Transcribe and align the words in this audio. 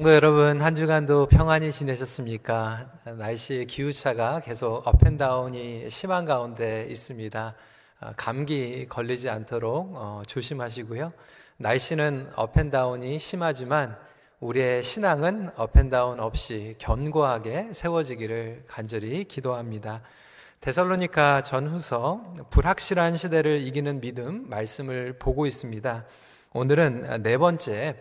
성도 0.00 0.14
여러분, 0.14 0.62
한 0.62 0.74
주간도 0.74 1.26
평안히 1.26 1.70
지내셨습니까? 1.70 2.90
날씨 3.18 3.66
기후차가 3.68 4.40
계속 4.40 4.86
up 4.86 5.07
and 5.07 5.38
down이 5.38 5.90
심한 5.90 6.24
가운데 6.24 6.86
있습니다. 6.88 7.54
아, 8.00 8.12
감기 8.16 8.86
걸리지 8.88 9.28
않도록 9.28 9.92
어, 9.96 10.22
조심하시고요. 10.26 11.12
날씨는 11.58 12.30
up 12.34 12.51
and 12.51 12.76
down이 12.76 13.18
심하지만 13.18 13.94
우리의 14.40 14.82
신앙은 14.82 15.50
up 15.56 15.70
and 15.70 15.90
down 15.90 16.18
없이 16.18 16.76
견고하게 16.78 17.74
세워지기를 17.74 18.64
간절히 18.68 19.24
기도합니다. 19.24 20.00
데살로니카 20.62 21.42
전후서 21.42 22.36
불확실한 22.48 23.18
시대를 23.18 23.60
이기는 23.60 24.00
믿음 24.00 24.48
말씀을 24.48 25.18
보고 25.18 25.44
있습니다. 25.44 26.06
오늘은 26.54 27.22
네 27.22 27.36
번째 27.36 27.96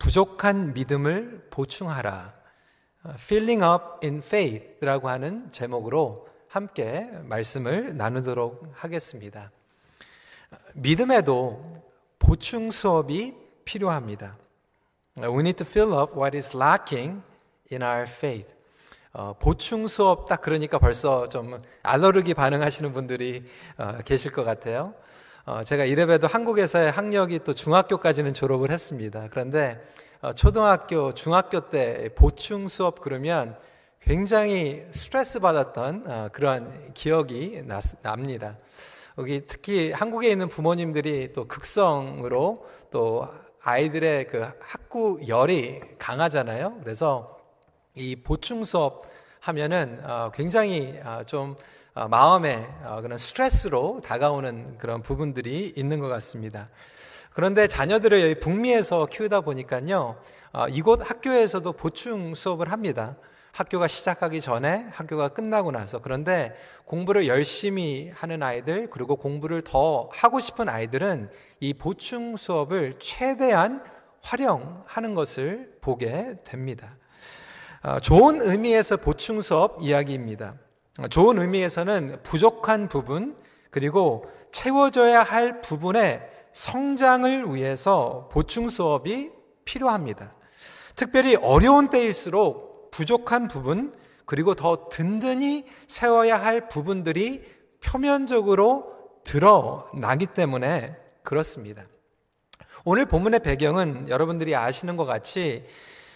부족한 0.00 0.72
믿음을 0.72 1.46
보충하라. 1.50 2.32
Filling 3.16 3.62
up 3.62 4.04
in 4.04 4.18
faith라고 4.18 5.08
하는 5.08 5.52
제목으로 5.52 6.26
함께 6.48 7.04
말씀을 7.24 7.96
나누도록 7.96 8.72
하겠습니다. 8.72 9.52
믿음에도 10.74 11.62
보충 12.18 12.70
수업이 12.70 13.34
필요합니다. 13.64 14.36
We 15.18 15.40
need 15.40 15.62
to 15.62 15.66
fill 15.66 15.92
up 15.92 16.18
what 16.18 16.36
is 16.36 16.56
lacking 16.56 17.22
in 17.70 17.82
our 17.82 18.02
faith. 18.02 18.54
어, 19.12 19.34
보충 19.38 19.86
수업 19.86 20.28
딱 20.28 20.40
그러니까 20.40 20.78
벌써 20.78 21.28
좀 21.28 21.58
알러르기 21.82 22.32
반응하시는 22.34 22.92
분들이 22.92 23.44
어, 23.76 23.98
계실 24.04 24.32
것 24.32 24.44
같아요. 24.44 24.94
어, 25.46 25.62
제가 25.64 25.84
이래봬도 25.84 26.26
한국에서의 26.26 26.90
학력이 26.90 27.40
또 27.44 27.54
중학교까지는 27.54 28.34
졸업을 28.34 28.70
했습니다. 28.70 29.28
그런데 29.30 29.80
어, 30.20 30.32
초등학교, 30.34 31.14
중학교 31.14 31.70
때 31.70 32.10
보충 32.14 32.68
수업 32.68 33.00
그러면 33.00 33.56
굉장히 34.00 34.84
스트레스 34.90 35.40
받았던 35.40 36.04
어, 36.06 36.28
그러한 36.32 36.92
기억이 36.92 37.62
나, 37.64 37.80
납니다. 38.02 38.58
여기 39.18 39.46
특히 39.46 39.92
한국에 39.92 40.30
있는 40.30 40.48
부모님들이 40.48 41.32
또 41.32 41.46
극성으로 41.46 42.66
또 42.90 43.26
아이들의 43.62 44.26
그 44.26 44.46
학구 44.60 45.20
열이 45.26 45.80
강하잖아요. 45.98 46.80
그래서 46.82 47.38
이 47.94 48.16
보충 48.16 48.64
수업 48.64 49.02
하면은 49.40 50.00
어, 50.04 50.30
굉장히 50.34 50.98
어, 51.04 51.22
좀 51.24 51.56
어, 51.94 52.08
마음에 52.08 52.68
그런 53.02 53.18
스트레스로 53.18 54.00
다가오는 54.04 54.78
그런 54.78 55.02
부분들이 55.02 55.72
있는 55.76 55.98
것 55.98 56.08
같습니다. 56.08 56.66
그런데 57.30 57.66
자녀들을 57.66 58.40
북미에서 58.40 59.06
키우다 59.06 59.40
보니까요, 59.42 60.16
이곳 60.70 61.08
학교에서도 61.08 61.72
보충 61.72 62.34
수업을 62.34 62.72
합니다. 62.72 63.16
학교가 63.52 63.86
시작하기 63.86 64.40
전에 64.40 64.86
학교가 64.92 65.28
끝나고 65.28 65.70
나서 65.70 66.00
그런데 66.00 66.54
공부를 66.84 67.26
열심히 67.28 68.10
하는 68.14 68.42
아이들 68.42 68.88
그리고 68.90 69.16
공부를 69.16 69.62
더 69.62 70.08
하고 70.12 70.40
싶은 70.40 70.68
아이들은 70.68 71.30
이 71.60 71.74
보충 71.74 72.36
수업을 72.36 72.94
최대한 72.98 73.84
활용하는 74.22 75.14
것을 75.14 75.76
보게 75.80 76.36
됩니다. 76.44 76.88
아, 77.82 77.98
좋은 77.98 78.42
의미에서 78.42 78.98
보충 78.98 79.40
수업 79.40 79.78
이야기입니다. 79.80 80.54
아, 80.98 81.08
좋은 81.08 81.38
의미에서는 81.38 82.22
부족한 82.22 82.88
부분 82.88 83.36
그리고 83.70 84.26
채워져야 84.52 85.22
할 85.22 85.62
부분의 85.62 86.20
성장을 86.52 87.54
위해서 87.54 88.28
보충 88.32 88.68
수업이 88.68 89.30
필요합니다. 89.64 90.30
특별히 90.94 91.36
어려운 91.36 91.88
때일수록 91.88 92.90
부족한 92.90 93.48
부분 93.48 93.94
그리고 94.26 94.54
더 94.54 94.88
든든히 94.90 95.64
세워야 95.88 96.36
할 96.36 96.68
부분들이 96.68 97.42
표면적으로 97.82 98.92
드러나기 99.24 100.26
때문에 100.26 100.96
그렇습니다. 101.22 101.86
오늘 102.84 103.06
본문의 103.06 103.40
배경은 103.40 104.10
여러분들이 104.10 104.54
아시는 104.54 104.98
것 104.98 105.06
같이 105.06 105.64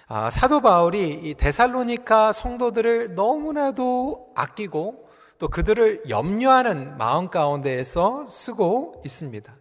아, 0.06 0.28
사도 0.28 0.60
바울이 0.60 1.12
이 1.22 1.34
데살로니카 1.34 2.32
성도들을 2.32 3.15
너무나도 3.15 4.32
아끼고 4.34 5.09
또 5.38 5.48
그들을 5.48 6.03
염려하는 6.09 6.98
마음 6.98 7.31
가운데에서 7.31 8.26
쓰고 8.26 9.00
있습니다. 9.04 9.54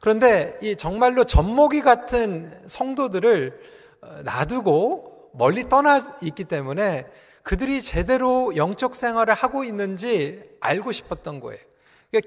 그런데 0.00 0.58
이 0.62 0.76
정말로 0.76 1.24
젖먹이 1.24 1.82
같은 1.82 2.62
성도들을 2.66 3.60
어, 4.02 4.06
놔두고 4.24 5.30
멀리 5.34 5.68
떠나 5.68 6.00
있기 6.22 6.44
때문에 6.44 7.06
그들이 7.42 7.82
제대로 7.82 8.56
영적 8.56 8.94
생활을 8.94 9.34
하고 9.34 9.64
있는지 9.64 10.42
알고 10.60 10.92
싶었던 10.92 11.40
거예요. 11.40 11.60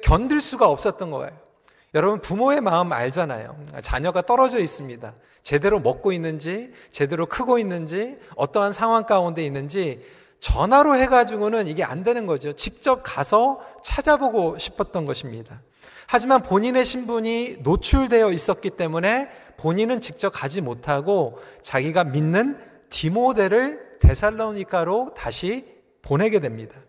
견딜 0.03 0.41
수가 0.41 0.67
없었던 0.69 1.09
거예요. 1.09 1.46
여러분 1.93 2.21
부모의 2.21 2.61
마음 2.61 2.91
알잖아요. 2.91 3.57
자녀가 3.81 4.21
떨어져 4.21 4.59
있습니다. 4.59 5.13
제대로 5.41 5.79
먹고 5.79 6.11
있는지, 6.11 6.71
제대로 6.91 7.25
크고 7.25 7.57
있는지, 7.57 8.17
어떠한 8.35 8.73
상황 8.73 9.05
가운데 9.05 9.45
있는지 9.45 10.03
전화로 10.39 10.97
해가지고는 10.97 11.67
이게 11.67 11.83
안 11.83 12.03
되는 12.03 12.25
거죠. 12.25 12.53
직접 12.53 13.01
가서 13.03 13.59
찾아보고 13.83 14.57
싶었던 14.57 15.05
것입니다. 15.05 15.61
하지만 16.05 16.41
본인의 16.41 16.85
신분이 16.85 17.57
노출되어 17.61 18.31
있었기 18.31 18.71
때문에 18.71 19.29
본인은 19.57 20.01
직접 20.01 20.29
가지 20.29 20.61
못하고 20.61 21.39
자기가 21.61 22.03
믿는 22.05 22.59
디모델을 22.89 23.97
데살로니카로 23.99 25.13
다시 25.15 25.65
보내게 26.01 26.39
됩니다. 26.39 26.79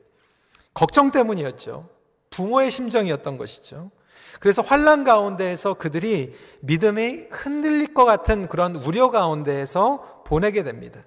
걱정 0.75 1.11
때문이었죠. 1.11 1.89
부모의 2.31 2.71
심정이었던 2.71 3.39
것이죠. 3.39 3.91
그래서 4.41 4.63
환란 4.63 5.05
가운데에서 5.05 5.75
그들이 5.75 6.35
믿음이 6.61 7.27
흔들릴 7.31 7.95
것 7.95 8.05
같은 8.05 8.47
그런 8.47 8.77
우려 8.77 9.11
가운데에서 9.11 10.23
보내게 10.25 10.63
됩니다. 10.63 11.01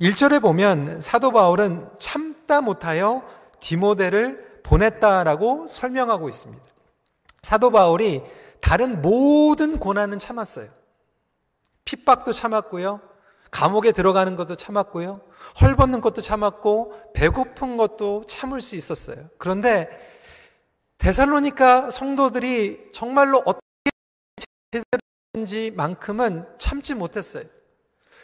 1절에 0.00 0.40
보면 0.40 1.00
사도 1.00 1.32
바울은 1.32 1.88
참다 1.98 2.60
못하여 2.62 3.22
디모데를 3.60 4.60
보냈다라고 4.62 5.66
설명하고 5.66 6.28
있습니다. 6.28 6.62
사도 7.42 7.70
바울이 7.70 8.22
다른 8.60 9.02
모든 9.02 9.78
고난은 9.78 10.18
참았어요. 10.18 10.68
핍박도 11.84 12.32
참았고요. 12.32 13.00
감옥에 13.50 13.92
들어가는 13.92 14.34
것도 14.34 14.56
참았고요. 14.56 15.20
헐벗는 15.60 16.00
것도 16.00 16.22
참았고 16.22 16.94
배고픈 17.12 17.76
것도 17.76 18.24
참을 18.26 18.60
수 18.62 18.76
있었어요. 18.76 19.26
그런데 19.36 19.90
데살로니카 21.02 21.90
성도들이 21.90 22.90
정말로 22.92 23.42
어떻게 23.44 23.90
제대로인지만큼은 25.34 26.46
참지 26.58 26.94
못했어요. 26.94 27.42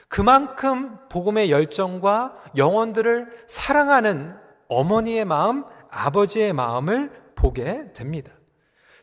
그만큼 0.07 0.97
복음의 1.09 1.51
열정과 1.51 2.37
영혼들을 2.57 3.47
사랑하는 3.49 4.37
어머니의 4.69 5.25
마음, 5.25 5.65
아버지의 5.91 6.53
마음을 6.53 7.11
보게 7.35 7.93
됩니다. 7.95 8.31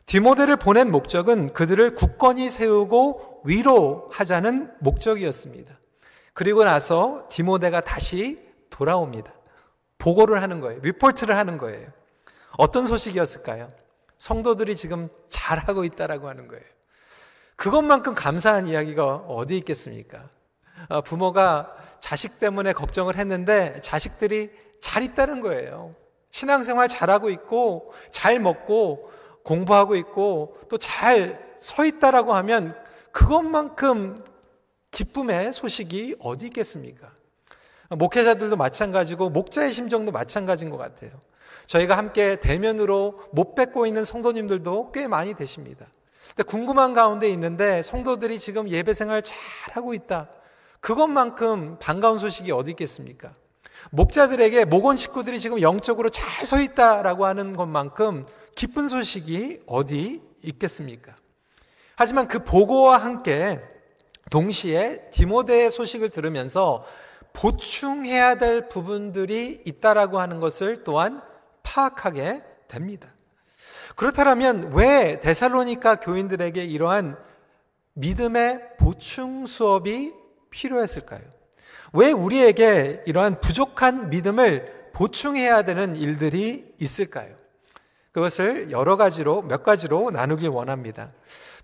디모데를 0.06 0.56
보낸 0.56 0.90
목적은 0.90 1.52
그들을 1.52 1.96
굳건히 1.96 2.48
세우고 2.48 3.42
위로하자는 3.44 4.72
목적이었습니다. 4.80 5.78
그리고 6.32 6.64
나서 6.64 7.26
디모데가 7.30 7.82
다시 7.82 8.38
돌아옵니다. 8.70 9.34
보고를 9.98 10.40
하는 10.40 10.62
거예요. 10.62 10.80
리포트를 10.80 11.36
하는 11.36 11.58
거예요. 11.58 11.88
어떤 12.58 12.86
소식이었을까요? 12.86 13.68
성도들이 14.18 14.76
지금 14.76 15.08
잘하고 15.28 15.84
있다라고 15.84 16.28
하는 16.28 16.48
거예요. 16.48 16.64
그것만큼 17.56 18.14
감사한 18.14 18.66
이야기가 18.68 19.16
어디 19.28 19.56
있겠습니까? 19.58 20.28
아, 20.88 21.00
부모가 21.00 21.74
자식 22.00 22.38
때문에 22.38 22.72
걱정을 22.72 23.16
했는데 23.16 23.80
자식들이 23.80 24.50
잘 24.80 25.02
있다는 25.02 25.40
거예요. 25.40 25.92
신앙생활 26.30 26.88
잘하고 26.88 27.30
있고, 27.30 27.92
잘 28.10 28.38
먹고, 28.38 29.10
공부하고 29.42 29.96
있고, 29.96 30.54
또 30.68 30.76
잘 30.78 31.44
서 31.58 31.86
있다라고 31.86 32.34
하면 32.34 32.76
그것만큼 33.12 34.14
기쁨의 34.90 35.54
소식이 35.54 36.16
어디 36.20 36.46
있겠습니까? 36.46 37.10
목회자들도 37.88 38.56
마찬가지고, 38.56 39.30
목자의 39.30 39.72
심정도 39.72 40.12
마찬가지인 40.12 40.70
것 40.70 40.76
같아요. 40.76 41.10
저희가 41.66 41.96
함께 41.98 42.36
대면으로 42.36 43.18
못 43.32 43.54
뵙고 43.54 43.86
있는 43.86 44.04
성도님들도 44.04 44.92
꽤 44.92 45.06
많이 45.06 45.34
되십니다. 45.34 45.86
근데 46.28 46.42
궁금한 46.44 46.94
가운데 46.94 47.28
있는데 47.30 47.82
성도들이 47.82 48.38
지금 48.38 48.68
예배 48.68 48.94
생활 48.94 49.22
잘 49.22 49.36
하고 49.72 49.94
있다. 49.94 50.30
그것만큼 50.80 51.78
반가운 51.80 52.18
소식이 52.18 52.52
어디 52.52 52.72
있겠습니까? 52.72 53.32
목자들에게 53.90 54.64
목원 54.64 54.96
식구들이 54.96 55.40
지금 55.40 55.60
영적으로 55.60 56.10
잘 56.10 56.44
서 56.44 56.60
있다라고 56.60 57.26
하는 57.26 57.56
것만큼 57.56 58.24
기쁜 58.54 58.88
소식이 58.88 59.62
어디 59.66 60.22
있겠습니까? 60.42 61.14
하지만 61.96 62.28
그 62.28 62.44
보고와 62.44 62.98
함께 62.98 63.60
동시에 64.30 65.10
디모데의 65.12 65.70
소식을 65.70 66.10
들으면서 66.10 66.84
보충해야 67.32 68.36
될 68.36 68.68
부분들이 68.68 69.62
있다라고 69.64 70.20
하는 70.20 70.40
것을 70.40 70.84
또한 70.84 71.22
파악하게 71.66 72.42
됩니다. 72.68 73.08
그렇다면 73.96 74.72
왜 74.72 75.20
데살로니카 75.20 75.96
교인들에게 75.96 76.64
이러한 76.64 77.18
믿음의 77.94 78.76
보충 78.78 79.46
수업이 79.46 80.14
필요했을까요? 80.50 81.22
왜 81.92 82.12
우리에게 82.12 83.02
이러한 83.06 83.40
부족한 83.40 84.10
믿음을 84.10 84.90
보충해야 84.92 85.62
되는 85.62 85.96
일들이 85.96 86.72
있을까요? 86.80 87.34
그것을 88.12 88.70
여러 88.70 88.96
가지로, 88.96 89.42
몇 89.42 89.62
가지로 89.62 90.10
나누길 90.10 90.48
원합니다. 90.48 91.10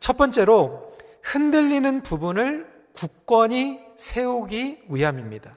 첫 0.00 0.16
번째로, 0.16 0.92
흔들리는 1.22 2.02
부분을 2.02 2.66
굳건히 2.94 3.80
세우기 3.96 4.84
위함입니다. 4.88 5.52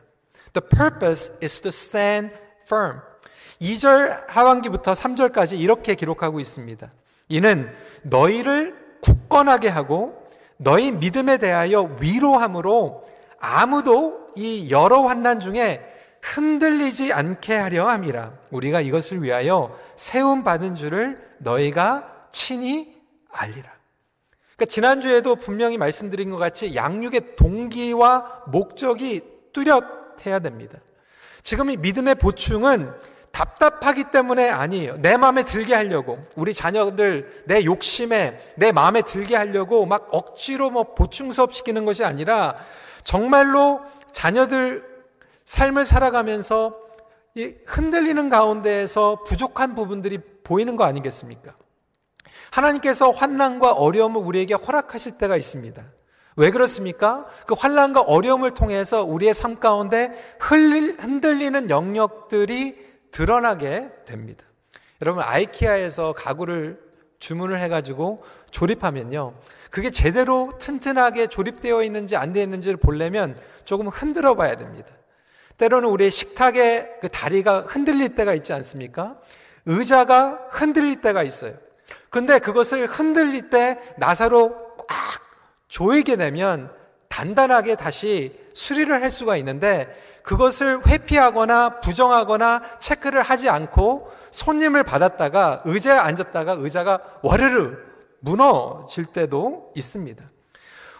The 0.53 0.69
purpose 0.69 1.38
is 1.42 1.59
to 1.62 1.69
stand 1.69 2.33
firm. 2.65 3.01
2절 3.62 4.28
하반기부터 4.28 4.94
3절까지 4.94 5.60
이렇게 5.60 5.96
기록하고 5.96 6.40
있습니다. 6.40 6.90
이는 7.30 7.72
너희를 8.04 8.75
굳건하게 9.02 9.69
하고 9.69 10.25
너희 10.57 10.92
믿음에 10.92 11.38
대하여 11.38 11.98
위로함으로 12.00 13.04
아무도 13.40 14.30
이 14.36 14.69
여러 14.72 15.02
환난 15.02 15.40
중에 15.40 15.81
흔들리지 16.22 17.13
않게 17.13 17.56
하려 17.56 17.88
함이라. 17.88 18.34
우리가 18.52 18.81
이것을 18.81 19.22
위하여 19.22 19.78
세움 19.96 20.44
받은 20.44 20.75
줄을 20.75 21.18
너희가 21.38 22.28
친히 22.31 22.96
알리라. 23.31 23.72
그러니까 24.56 24.66
지난주에도 24.66 25.36
분명히 25.36 25.78
말씀드린 25.78 26.31
것 26.31 26.38
같이 26.38 26.75
양육의 26.75 27.36
동기와 27.36 28.44
목적이 28.48 29.22
뚜렷해야 29.54 30.40
됩니다. 30.40 30.80
지금 31.44 31.69
이 31.69 31.78
믿음의 31.78 32.16
보충은 32.16 32.92
답답하기 33.36 34.06
때문에 34.12 34.50
아니에요. 34.50 34.96
내 35.02 35.18
마음에 35.18 35.44
들게 35.44 35.76
하려고. 35.76 36.18
우리 36.38 36.54
자녀들 36.54 37.44
내 37.48 37.66
욕심에 37.66 38.40
내 38.56 38.72
마음에 38.72 39.02
들게 39.02 39.36
하려고 39.36 39.86
막 39.86 40.08
억지로 40.12 40.70
뭐 40.70 40.96
보충 40.96 41.34
수업 41.34 41.54
시키는 41.54 41.84
것이 41.84 42.06
아니라 42.06 42.56
정말로 43.04 43.82
자녀들 44.14 44.86
삶을 45.44 45.84
살아가면서 45.84 46.80
흔들리는 47.66 48.30
가운데에서 48.30 49.24
부족한 49.26 49.76
부분들이 49.76 50.18
보이는 50.46 50.78
거 50.78 50.86
아니겠습니까? 50.86 51.56
하나님께서 52.52 53.12
환난과 53.12 53.74
어려움을 53.74 54.22
우리에게 54.22 54.54
허락하실 54.54 55.18
때가 55.18 55.36
있습니다. 55.36 55.84
왜 56.38 56.52
그렇습니까? 56.52 57.26
그 57.46 57.54
환난과 57.54 58.00
어려움을 58.00 58.52
통해서 58.52 59.04
우리의 59.04 59.34
삶 59.34 59.60
가운데 59.60 60.18
흔들리는 60.40 61.70
영역들이 61.70 62.85
드러나게 63.16 63.90
됩니다. 64.04 64.44
여러분 65.02 65.24
아이키아에서 65.24 66.12
가구를 66.12 66.78
주문을 67.20 67.62
해가지고 67.62 68.22
조립하면요, 68.52 69.34
그게 69.72 69.90
제대로 69.90 70.52
튼튼하게 70.60 71.28
조립되어 71.28 71.84
있는지 71.84 72.18
안 72.18 72.34
되어 72.34 72.44
있는지를 72.44 72.76
보려면 72.76 73.40
조금 73.64 73.88
흔들어 73.88 74.36
봐야 74.36 74.58
됩니다. 74.58 74.90
때로는 75.56 75.88
우리의 75.88 76.12
식탁의 76.12 76.98
그 77.00 77.08
다리가 77.08 77.62
흔들릴 77.62 78.16
때가 78.16 78.34
있지 78.34 78.52
않습니까? 78.52 79.18
의자가 79.66 80.50
흔들릴 80.52 81.00
때가 81.00 81.24
있어요. 81.24 81.54
근데 82.10 82.40
그것을 82.40 82.86
흔들릴 82.86 83.50
때 83.50 83.80
나사로 83.96 84.58
꽉 84.76 85.22
조이게 85.70 86.18
되면 86.18 86.70
단단하게 87.10 87.75
다시 87.75 88.38
수리를 88.54 88.94
할 89.02 89.12
수가 89.12 89.38
있는데 89.38 89.94
그것을 90.24 90.86
회피하거나 90.88 91.81
부정하거나 91.81 92.62
체크를 92.80 93.22
하지 93.22 93.50
않고 93.50 94.12
손님을 94.31 94.84
받았다가 94.84 95.62
의자에 95.66 95.98
앉았다가 95.98 96.56
의자가 96.57 97.00
와르르 97.22 97.78
무너질 98.19 99.06
때도 99.06 99.72
있습니다. 99.75 100.24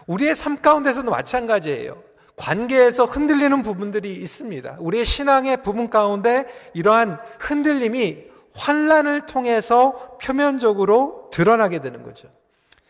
우리의 0.06 0.36
삶 0.36 0.60
가운데서도 0.62 1.10
마찬가지예요. 1.10 2.00
관계에서 2.36 3.04
흔들리는 3.06 3.62
부분들이 3.62 4.14
있습니다. 4.14 4.76
우리의 4.78 5.04
신앙의 5.04 5.62
부분 5.62 5.90
가운데 5.90 6.46
이러한 6.74 7.18
흔들림이 7.40 8.26
환란을 8.54 9.22
통해서 9.22 10.18
표면적으로 10.22 11.28
드러나게 11.32 11.80
되는 11.80 12.02
거죠. 12.02 12.28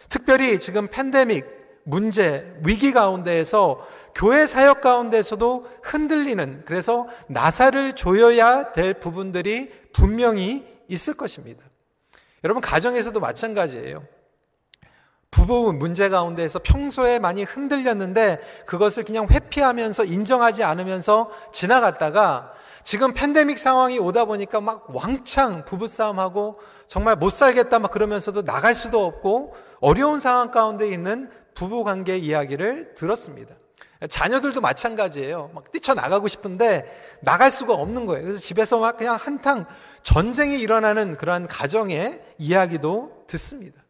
특별히 0.09 0.61
지금 0.61 0.89
팬데믹 0.89 1.56
문제, 1.89 2.53
위기 2.65 2.93
가운데에서 2.93 3.81
교회 4.13 4.45
사역 4.45 4.81
가운데서도 4.81 5.69
흔들리는 5.83 6.63
그래서 6.67 7.07
나사를 7.29 7.95
조여야 7.95 8.73
될 8.73 8.95
부분들이 8.95 9.71
분명히 9.93 10.67
있을 10.89 11.15
것입니다. 11.15 11.63
여러분 12.43 12.61
가정에서도 12.61 13.21
마찬가지예요. 13.21 14.03
부부 15.31 15.75
문제 15.75 16.09
가운데에서 16.09 16.59
평소에 16.59 17.21
많이 17.21 17.45
흔들렸는데 17.45 18.39
그것을 18.67 19.05
그냥 19.05 19.29
회피하면서 19.31 20.07
인정하지 20.07 20.65
않으면서 20.65 21.31
지나갔다가 21.53 22.53
지금 22.83 23.15
팬데믹 23.15 23.61
상황이 23.61 24.01
오다 24.01 24.25
보니까 24.25 24.61
막 24.61 24.89
왕창 24.93 25.65
부부싸움하고 25.65 26.59
정말 26.89 27.15
못 27.15 27.31
살겠다 27.31 27.79
막 27.79 27.93
그러면서도 27.93 28.43
나갈 28.43 28.75
수도 28.75 29.07
없고 29.07 29.55
어려운 29.81 30.19
상황 30.19 30.51
가운데 30.51 30.89
있는 30.89 31.31
부부 31.57 31.83
관계 31.83 32.17
이야기를 32.17 32.95
들었습니다. 32.95 33.57
자녀들도 34.09 34.61
마찬가지예요. 34.61 35.51
막 35.55 35.73
뛰쳐나가고 35.73 36.29
싶은데 36.29 37.19
나갈 37.23 37.51
수가 37.51 37.75
없는 37.75 38.07
거예요. 38.07 38.25
그래서 38.25 38.39
집에서 38.39 38.79
막 38.79 38.97
그냥 38.99 39.17
한탕 39.17 39.65
전쟁이 40.03 40.61
일어나는 40.61 41.17
그러한 41.17 41.47
가정의 41.47 42.21
이야기도 42.39 43.25
듣습니다. 43.27 43.83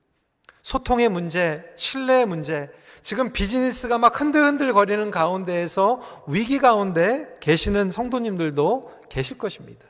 소통의 0.62 1.08
문제, 1.08 1.64
신뢰의 1.76 2.26
문제, 2.26 2.70
지금 3.02 3.32
비즈니스가 3.32 3.98
막 3.98 4.20
흔들흔들 4.20 4.72
거리는 4.72 5.10
가운데에서 5.10 6.00
위기 6.26 6.58
가운데 6.58 7.36
계시는 7.40 7.90
성도님들도 7.90 8.92
계실 9.08 9.38
것입니다. 9.38 9.86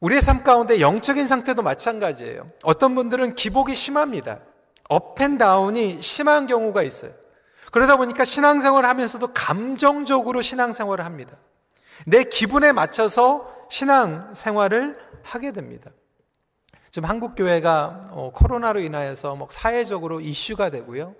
우리의 0.00 0.22
삶 0.22 0.44
가운데 0.44 0.80
영적인 0.80 1.26
상태도 1.26 1.62
마찬가지예요. 1.62 2.50
어떤 2.62 2.94
분들은 2.94 3.34
기복이 3.34 3.74
심합니다. 3.74 4.40
up 4.88 5.11
and 5.11 5.45
down이 5.45 6.02
심한 6.02 6.46
경우가 6.46 6.82
있어요. 6.82 7.12
그러다 7.70 7.96
보니까 7.96 8.24
신앙생활을 8.24 8.88
하면서도 8.88 9.28
감정적으로 9.34 10.42
신앙생활을 10.42 11.04
합니다. 11.04 11.36
내 12.06 12.24
기분에 12.24 12.72
맞춰서 12.72 13.54
신앙생활을 13.70 14.96
하게 15.22 15.52
됩니다. 15.52 15.90
지금 16.90 17.08
한국교회가 17.08 18.00
어, 18.10 18.30
코로나로 18.34 18.80
인하여서 18.80 19.36
뭐 19.36 19.46
사회적으로 19.50 20.20
이슈가 20.20 20.70
되고요. 20.70 21.14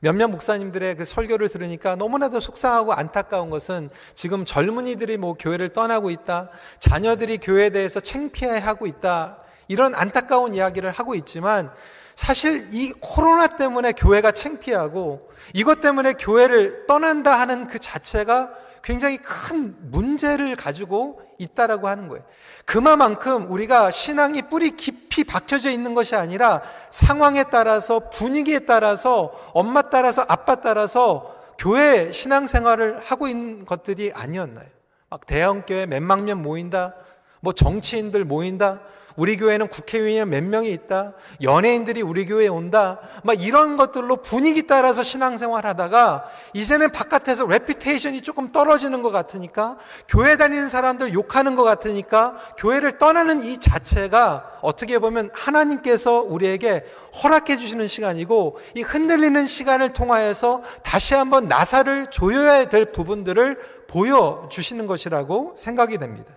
몇몇 0.00 0.28
목사님들의 0.28 0.96
그 0.96 1.04
설교를 1.04 1.48
들으니까 1.48 1.96
너무나도 1.96 2.38
속상하고 2.38 2.92
안타까운 2.92 3.50
것은 3.50 3.90
지금 4.14 4.44
젊은이들이 4.44 5.16
뭐 5.16 5.34
교회를 5.34 5.70
떠나고 5.70 6.10
있다. 6.10 6.50
자녀들이 6.78 7.38
교회에 7.38 7.70
대해서 7.70 7.98
창피해하고 7.98 8.86
있다. 8.86 9.40
이런 9.66 9.96
안타까운 9.96 10.54
이야기를 10.54 10.92
하고 10.92 11.16
있지만 11.16 11.72
사실 12.18 12.66
이 12.72 12.92
코로나 12.98 13.46
때문에 13.46 13.92
교회가 13.92 14.32
창피하고 14.32 15.20
이것 15.54 15.80
때문에 15.80 16.14
교회를 16.14 16.86
떠난다 16.88 17.38
하는 17.38 17.68
그 17.68 17.78
자체가 17.78 18.50
굉장히 18.82 19.18
큰 19.18 19.76
문제를 19.82 20.56
가지고 20.56 21.22
있다라고 21.38 21.86
하는 21.86 22.08
거예요. 22.08 22.24
그만큼 22.64 23.48
우리가 23.48 23.92
신앙이 23.92 24.42
뿌리 24.50 24.72
깊이 24.72 25.22
박혀져 25.22 25.70
있는 25.70 25.94
것이 25.94 26.16
아니라 26.16 26.60
상황에 26.90 27.44
따라서 27.52 28.10
분위기에 28.10 28.60
따라서 28.60 29.32
엄마 29.54 29.82
따라서 29.82 30.24
아빠 30.26 30.56
따라서 30.56 31.32
교회 31.56 32.10
신앙생활을 32.10 32.98
하고 32.98 33.28
있는 33.28 33.64
것들이 33.64 34.10
아니었나요? 34.12 34.66
막 35.08 35.24
대형교회 35.24 35.86
몇만 35.86 36.24
명 36.24 36.42
모인다, 36.42 36.96
뭐 37.40 37.52
정치인들 37.52 38.24
모인다, 38.24 38.80
우리 39.16 39.36
교회는 39.36 39.68
국회의원이 39.68 40.30
몇 40.30 40.44
명이 40.44 40.70
있다. 40.70 41.12
연예인들이 41.42 42.02
우리 42.02 42.26
교회에 42.26 42.48
온다. 42.48 43.00
막 43.24 43.40
이런 43.40 43.76
것들로 43.76 44.16
분위기 44.16 44.66
따라서 44.66 45.02
신앙생활 45.02 45.66
하다가 45.66 46.28
이제는 46.52 46.90
바깥에서 46.90 47.46
레피테이션이 47.46 48.22
조금 48.22 48.52
떨어지는 48.52 49.02
것 49.02 49.10
같으니까 49.10 49.76
교회 50.08 50.36
다니는 50.36 50.68
사람들 50.68 51.14
욕하는 51.14 51.56
것 51.56 51.64
같으니까 51.64 52.36
교회를 52.58 52.98
떠나는 52.98 53.42
이 53.42 53.58
자체가 53.58 54.58
어떻게 54.62 54.98
보면 54.98 55.30
하나님께서 55.32 56.20
우리에게 56.20 56.84
허락해 57.22 57.56
주시는 57.56 57.86
시간이고 57.86 58.58
이 58.74 58.82
흔들리는 58.82 59.46
시간을 59.46 59.92
통하여서 59.92 60.62
다시 60.82 61.14
한번 61.14 61.48
나사를 61.48 62.10
조여야 62.10 62.68
될 62.68 62.92
부분들을 62.92 63.78
보여주시는 63.88 64.86
것이라고 64.86 65.54
생각이 65.56 65.98
됩니다. 65.98 66.34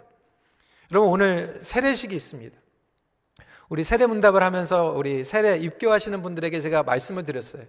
여러분 0.92 1.10
오늘 1.10 1.60
세례식이 1.62 2.16
있습니다. 2.16 2.61
우리 3.72 3.86
세례 3.86 4.06
문답을 4.06 4.44
하면서 4.44 4.92
우리 4.94 5.24
세례 5.24 5.56
입교하시는 5.56 6.22
분들에게 6.22 6.60
제가 6.60 6.84
말씀을 6.84 7.24
드렸어요. 7.24 7.64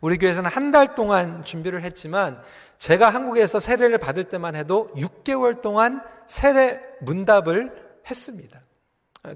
우리 0.00 0.16
교회에서는 0.16 0.48
한 0.48 0.70
달 0.70 0.94
동안 0.94 1.42
준비를 1.42 1.82
했지만 1.82 2.40
제가 2.78 3.10
한국에서 3.10 3.58
세례를 3.58 3.98
받을 3.98 4.22
때만 4.22 4.54
해도 4.54 4.88
6개월 4.94 5.60
동안 5.60 6.00
세례 6.28 6.80
문답을 7.00 7.72
했습니다. 8.08 8.60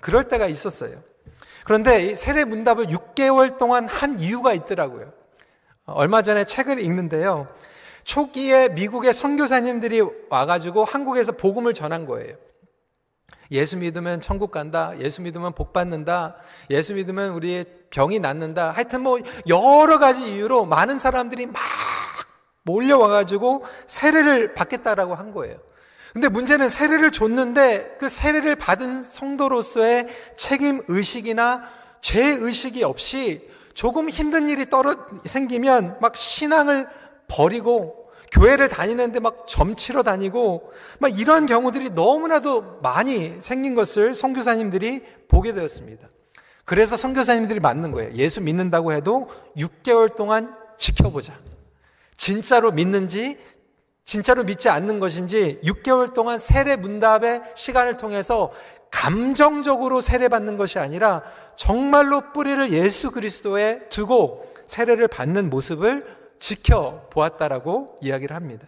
그럴 0.01 0.29
때가 0.29 0.47
있었어요. 0.47 1.03
그런데 1.65 2.07
이 2.07 2.15
세례 2.15 2.45
문답을 2.45 2.87
6개월 2.87 3.59
동안 3.59 3.89
한 3.89 4.17
이유가 4.17 4.53
있더라고요. 4.53 5.13
얼마 5.87 6.23
전에 6.23 6.45
책을 6.45 6.79
읽는데요. 6.79 7.49
초기에 8.05 8.69
미국의 8.69 9.13
선교사님들이 9.13 10.03
와가지고 10.31 10.85
한국에서 10.85 11.33
복음을 11.33 11.75
전한 11.75 12.07
거예요. 12.07 12.37
예수 13.53 13.77
믿으면 13.77 14.21
천국 14.21 14.51
간다. 14.51 14.93
예수 14.99 15.23
믿으면 15.23 15.55
복 15.55 15.73
받는다. 15.73 16.37
예수 16.71 16.95
믿으면 16.95 17.31
우리의 17.35 17.67
병이 17.91 18.19
낫는다. 18.19 18.71
하여튼 18.71 19.03
뭐 19.03 19.19
여러 19.47 19.99
가지 19.99 20.23
이유로 20.35 20.65
많은 20.65 20.99
사람들이 20.99 21.47
막 21.47 21.63
몰려와 22.65 23.09
가지고 23.09 23.63
세례를 23.87 24.55
받겠다라고 24.55 25.15
한 25.15 25.33
거예요. 25.33 25.59
근데 26.13 26.29
문제는 26.29 26.69
세례를 26.69 27.11
줬는데 27.11 27.97
그 27.99 28.09
세례를 28.09 28.57
받은 28.57 29.03
성도로서의 29.03 30.09
책임 30.37 30.83
의식이나 30.89 31.63
죄 32.01 32.23
의식이 32.23 32.85
없이 32.85 33.49
조금 33.75 34.11
힘든 34.11 34.49
일이 34.49 34.69
떨어 34.69 34.97
생기면 35.25 35.99
막 36.01 36.17
신앙을 36.17 36.87
버리고 37.29 38.02
교회를 38.33 38.69
다니는데 38.69 39.21
막 39.21 39.47
점치러 39.47 40.03
다니고 40.03 40.73
막 40.99 41.19
이런 41.19 41.47
경우들이 41.47 41.91
너무나도 41.91 42.81
많이 42.83 43.37
생긴 43.41 43.75
것을 43.75 44.15
선교사님들이 44.15 45.03
보게 45.29 45.53
되었습니다. 45.53 46.09
그래서 46.65 46.97
선교사님들이 46.97 47.61
맞는 47.61 47.91
거예요. 47.91 48.13
예수 48.15 48.41
믿는다고 48.41 48.93
해도 48.93 49.29
6개월 49.57 50.17
동안 50.17 50.55
지켜보자. 50.79 51.35
진짜로 52.17 52.73
믿는지 52.73 53.39
진짜로 54.05 54.45
믿지 54.45 54.69
않는 54.69 54.99
것인지 54.99 55.61
6개월 55.65 56.13
동안 56.13 56.39
세례 56.39 56.77
문답의 56.77 57.43
시간을 57.55 57.97
통해서 57.97 58.53
감정적으로 58.91 60.01
세례받는 60.01 60.57
것이 60.57 60.79
아니라 60.79 61.23
정말로 61.57 62.33
뿌리를 62.33 62.71
예수 62.73 63.11
그리스도에 63.11 63.89
두고 63.89 64.47
세례를 64.67 65.09
받는 65.09 65.51
모습을 65.51 66.22
지켜보았다라고 66.43 67.99
이야기를 68.03 68.35
합니다. 68.35 68.67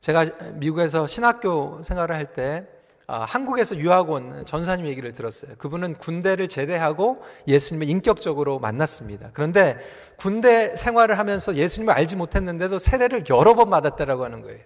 제가 0.00 0.24
미국에서 0.54 1.06
신학교 1.06 1.82
생활을 1.82 2.16
할때 2.16 2.68
아, 3.08 3.20
한국에서 3.20 3.76
유학 3.76 4.10
온 4.10 4.44
전사님 4.44 4.86
얘기를 4.88 5.12
들었어요. 5.12 5.54
그분은 5.58 5.94
군대를 5.94 6.48
제대하고 6.48 7.22
예수님을 7.46 7.88
인격적으로 7.88 8.58
만났습니다. 8.58 9.30
그런데 9.32 9.78
군대 10.16 10.74
생활을 10.74 11.16
하면서 11.16 11.54
예수님을 11.54 11.94
알지 11.94 12.16
못했는데도 12.16 12.80
세례를 12.80 13.24
여러 13.30 13.54
번 13.54 13.70
받았다라고 13.70 14.24
하는 14.24 14.42
거예요. 14.42 14.58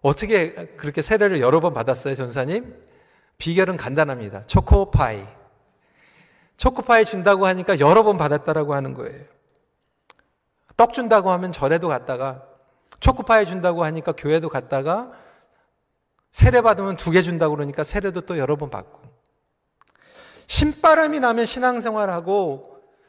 어떻게 0.00 0.52
그렇게 0.76 1.02
세례를 1.02 1.40
여러 1.40 1.58
번 1.58 1.74
받았어요, 1.74 2.14
전사님? 2.14 2.72
비결은 3.38 3.76
간단합니다. 3.76 4.46
초코파이. 4.46 5.26
초코파이 6.56 7.04
준다고 7.04 7.46
하니까 7.46 7.80
여러 7.80 8.04
번 8.04 8.16
받았다라고 8.16 8.74
하는 8.74 8.94
거예요. 8.94 9.24
떡 10.76 10.92
준다고 10.92 11.30
하면 11.32 11.52
절에도 11.52 11.88
갔다가 11.88 12.42
초코파이 13.00 13.46
준다고 13.46 13.84
하니까 13.84 14.12
교회도 14.12 14.48
갔다가 14.48 15.10
세례 16.30 16.60
받으면 16.62 16.96
두 16.96 17.10
개 17.10 17.20
준다고 17.22 17.54
그러니까 17.54 17.84
세례도 17.84 18.22
또 18.22 18.38
여러 18.38 18.56
번 18.56 18.70
받고. 18.70 19.00
신바람이 20.46 21.20
나면 21.20 21.44
신앙생활하고 21.46 22.64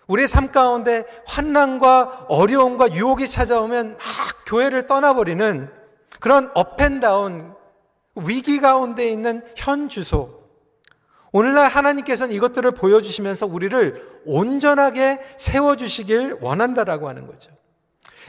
우리의 0.08 0.28
삶 0.28 0.52
가운데 0.52 1.06
환난과 1.26 2.26
어려움과 2.28 2.94
유혹이 2.94 3.28
찾아오면 3.28 3.92
막 3.92 4.00
교회를 4.46 4.86
떠나버리는 4.86 5.70
그런 6.20 6.52
업앤다운 6.54 7.54
위기 8.16 8.60
가운데 8.60 9.10
있는 9.10 9.42
현 9.56 9.90
주소. 9.90 10.43
오늘날 11.34 11.68
하나님께서는 11.68 12.34
이것들을 12.36 12.72
보여주시면서 12.72 13.48
우리를 13.48 14.22
온전하게 14.26 15.20
세워주시길 15.36 16.38
원한다라고 16.40 17.10
하는 17.10 17.28
거죠. 17.28 17.52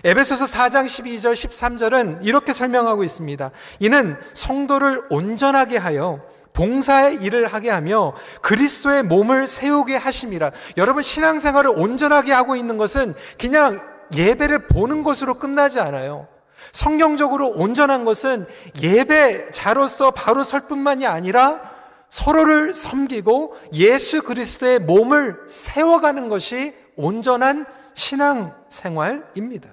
에베소서 0.02 0.46
4장 0.46 0.86
12절 0.86 1.34
13절은 1.34 2.18
이렇게 2.22 2.52
설명하고 2.52 3.04
있습니다. 3.04 3.50
이는 3.78 4.16
성도를 4.32 5.02
온전하게 5.10 5.76
하여 5.76 6.18
봉사의 6.54 7.16
일을 7.22 7.46
하게 7.46 7.68
하며 7.70 8.14
그리스도의 8.40 9.02
몸을 9.02 9.46
세우게 9.46 9.96
하심이라. 9.96 10.52
여러분 10.78 11.02
신앙생활을 11.02 11.70
온전하게 11.70 12.32
하고 12.32 12.56
있는 12.56 12.78
것은 12.78 13.14
그냥 13.38 13.80
예배를 14.14 14.66
보는 14.68 15.02
것으로 15.02 15.34
끝나지 15.34 15.78
않아요. 15.78 16.26
성경적으로 16.72 17.50
온전한 17.50 18.04
것은 18.04 18.46
예배자로서 18.80 20.12
바로 20.12 20.42
설 20.42 20.62
뿐만이 20.62 21.06
아니라 21.06 21.73
서로를 22.14 22.72
섬기고 22.74 23.56
예수 23.72 24.22
그리스도의 24.22 24.78
몸을 24.78 25.36
세워가는 25.48 26.28
것이 26.28 26.72
온전한 26.94 27.66
신앙 27.94 28.54
생활입니다. 28.68 29.68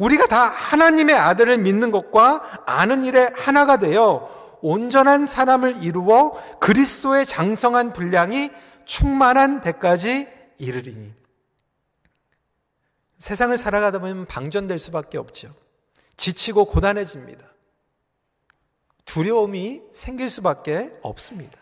우리가 0.00 0.26
다 0.26 0.42
하나님의 0.42 1.14
아들을 1.14 1.58
믿는 1.58 1.92
것과 1.92 2.64
아는 2.66 3.04
일에 3.04 3.30
하나가 3.36 3.76
되어 3.76 4.58
온전한 4.60 5.24
사람을 5.24 5.84
이루어 5.84 6.32
그리스도의 6.58 7.26
장성한 7.26 7.92
분량이 7.92 8.50
충만한 8.84 9.60
데까지 9.60 10.26
이르리니. 10.58 11.12
세상을 13.20 13.56
살아가다 13.56 14.00
보면 14.00 14.26
방전될 14.26 14.80
수밖에 14.80 15.16
없죠. 15.16 15.48
지치고 16.16 16.64
고단해집니다. 16.64 17.51
두려움이 19.04 19.82
생길 19.92 20.30
수밖에 20.30 20.88
없습니다. 21.02 21.58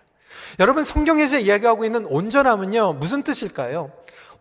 여러분 0.59 0.85
성경에서 0.85 1.39
이야기하고 1.39 1.85
있는 1.85 2.07
온전함은요 2.07 2.95
무슨 2.95 3.23
뜻일까요? 3.23 3.91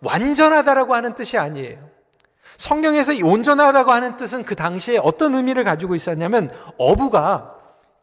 완전하다라고 0.01 0.95
하는 0.95 1.15
뜻이 1.15 1.37
아니에요. 1.37 1.79
성경에서 2.57 3.13
이 3.13 3.23
온전하다고 3.23 3.91
하는 3.91 4.17
뜻은 4.17 4.43
그 4.43 4.55
당시에 4.55 4.97
어떤 5.01 5.33
의미를 5.35 5.63
가지고 5.63 5.95
있었냐면 5.95 6.51
어부가 6.77 7.55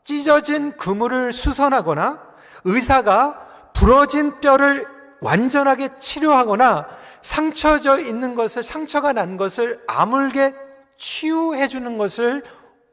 찢어진 0.03 0.77
그물을 0.77 1.33
수선하거나 1.33 2.23
의사가 2.65 3.71
부러진 3.75 4.41
뼈를 4.41 4.87
완전하게 5.21 5.99
치료하거나 5.99 6.87
상처져 7.21 7.99
있는 7.99 8.35
것을 8.35 8.63
상처가 8.63 9.13
난 9.13 9.37
것을 9.37 9.83
아물게 9.87 10.55
치유해 10.97 11.69
주는 11.69 11.99
것을 11.99 12.43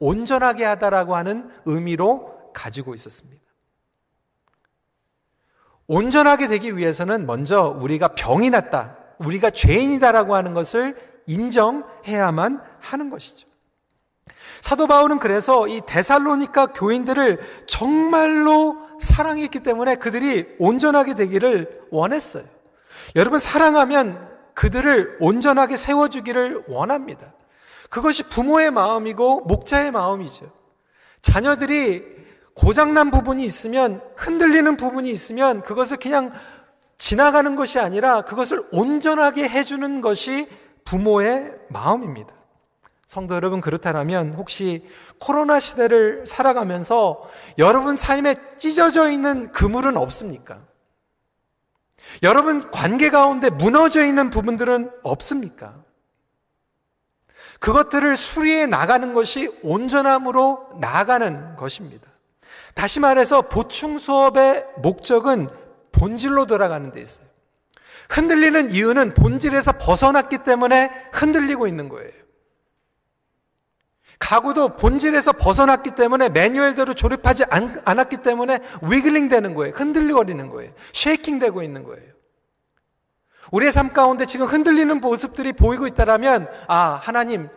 온전하게 0.00 0.64
하다라고 0.64 1.16
하는 1.16 1.50
의미로 1.64 2.52
가지고 2.52 2.94
있었습니다. 2.94 3.42
온전하게 5.86 6.48
되기 6.48 6.76
위해서는 6.76 7.26
먼저 7.26 7.76
우리가 7.80 8.08
병이 8.08 8.50
났다, 8.50 8.94
우리가 9.18 9.50
죄인이다라고 9.50 10.34
하는 10.34 10.54
것을 10.54 10.96
인정해야만 11.26 12.62
하는 12.80 13.10
것이죠. 13.10 13.48
사도 14.60 14.86
바울은 14.86 15.18
그래서 15.18 15.68
이 15.68 15.82
데살로니카 15.84 16.68
교인들을 16.68 17.40
정말로 17.66 18.76
사랑했기 18.98 19.60
때문에 19.60 19.96
그들이 19.96 20.56
온전하게 20.58 21.14
되기를 21.14 21.82
원했어요. 21.90 22.44
여러분 23.16 23.38
사랑하면 23.38 24.32
그들을 24.54 25.18
온전하게 25.20 25.76
세워주기를 25.76 26.64
원합니다. 26.68 27.34
그것이 27.94 28.24
부모의 28.24 28.72
마음이고 28.72 29.42
목자의 29.42 29.92
마음이죠. 29.92 30.50
자녀들이 31.22 32.02
고장난 32.52 33.12
부분이 33.12 33.44
있으면 33.44 34.02
흔들리는 34.16 34.76
부분이 34.76 35.08
있으면 35.12 35.62
그것을 35.62 35.98
그냥 35.98 36.32
지나가는 36.98 37.54
것이 37.54 37.78
아니라 37.78 38.22
그것을 38.22 38.64
온전하게 38.72 39.48
해주는 39.48 40.00
것이 40.00 40.48
부모의 40.84 41.54
마음입니다. 41.68 42.34
성도 43.06 43.36
여러분, 43.36 43.60
그렇다면 43.60 44.34
혹시 44.34 44.84
코로나 45.20 45.60
시대를 45.60 46.26
살아가면서 46.26 47.22
여러분 47.58 47.96
삶에 47.96 48.56
찢어져 48.56 49.08
있는 49.08 49.52
그물은 49.52 49.96
없습니까? 49.96 50.58
여러분 52.24 52.60
관계 52.72 53.10
가운데 53.10 53.50
무너져 53.50 54.04
있는 54.04 54.30
부분들은 54.30 54.90
없습니까? 55.04 55.83
그것들을 57.60 58.16
수리해 58.16 58.66
나가는 58.66 59.14
것이 59.14 59.52
온전함으로 59.62 60.70
나아가는 60.80 61.56
것입니다. 61.56 62.08
다시 62.74 63.00
말해서 63.00 63.42
보충 63.42 63.98
수업의 63.98 64.66
목적은 64.78 65.48
본질로 65.92 66.46
돌아가는 66.46 66.90
데 66.92 67.00
있어요. 67.00 67.26
흔들리는 68.10 68.70
이유는 68.70 69.14
본질에서 69.14 69.72
벗어났기 69.72 70.38
때문에 70.38 70.90
흔들리고 71.12 71.66
있는 71.66 71.88
거예요. 71.88 72.10
가구도 74.18 74.76
본질에서 74.76 75.32
벗어났기 75.32 75.92
때문에 75.92 76.28
매뉴얼대로 76.28 76.94
조립하지 76.94 77.44
않, 77.50 77.82
았기 77.84 78.18
때문에 78.18 78.60
위글링 78.82 79.28
되는 79.28 79.54
거예요. 79.54 79.74
흔들리거리는 79.74 80.48
거예요. 80.50 80.72
쉐이킹 80.92 81.38
되고 81.38 81.62
있는 81.62 81.84
거예요. 81.84 82.13
우리의 83.50 83.72
삶 83.72 83.92
가운데 83.92 84.26
지금 84.26 84.46
흔들리는 84.46 85.00
모습들이 85.00 85.52
보이고 85.52 85.86
있다라면 85.86 86.48
아, 86.68 86.98
하나님 87.02 87.48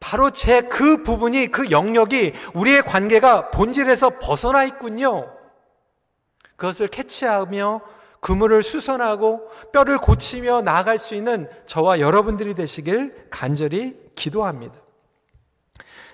바로 0.00 0.30
제 0.30 0.62
그 0.62 1.02
부분이 1.02 1.48
그 1.48 1.70
영역이 1.70 2.32
우리의 2.54 2.82
관계가 2.82 3.50
본질에서 3.50 4.18
벗어나 4.20 4.64
있군요. 4.64 5.32
그것을 6.56 6.88
캐치하며 6.88 7.80
그물을 8.20 8.62
수선하고 8.62 9.50
뼈를 9.72 9.98
고치며 9.98 10.62
나아갈 10.62 10.98
수 10.98 11.14
있는 11.14 11.48
저와 11.66 11.98
여러분들이 12.00 12.54
되시길 12.54 13.28
간절히 13.30 13.96
기도합니다. 14.14 14.74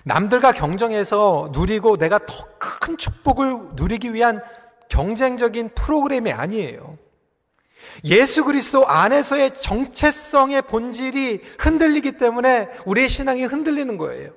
남들과 0.05 0.51
경쟁해서 0.53 1.49
누리고 1.53 1.97
내가 1.97 2.19
더 2.19 2.49
큰 2.79 2.97
축복을 2.97 3.69
누리기 3.73 4.13
위한 4.13 4.41
경쟁적인 4.89 5.69
프로그램이 5.75 6.31
아니에요. 6.31 6.97
예수 8.05 8.43
그리스도 8.43 8.87
안에서의 8.87 9.55
정체성의 9.55 10.63
본질이 10.63 11.41
흔들리기 11.59 12.13
때문에 12.13 12.69
우리의 12.85 13.09
신앙이 13.09 13.45
흔들리는 13.45 13.97
거예요. 13.97 14.31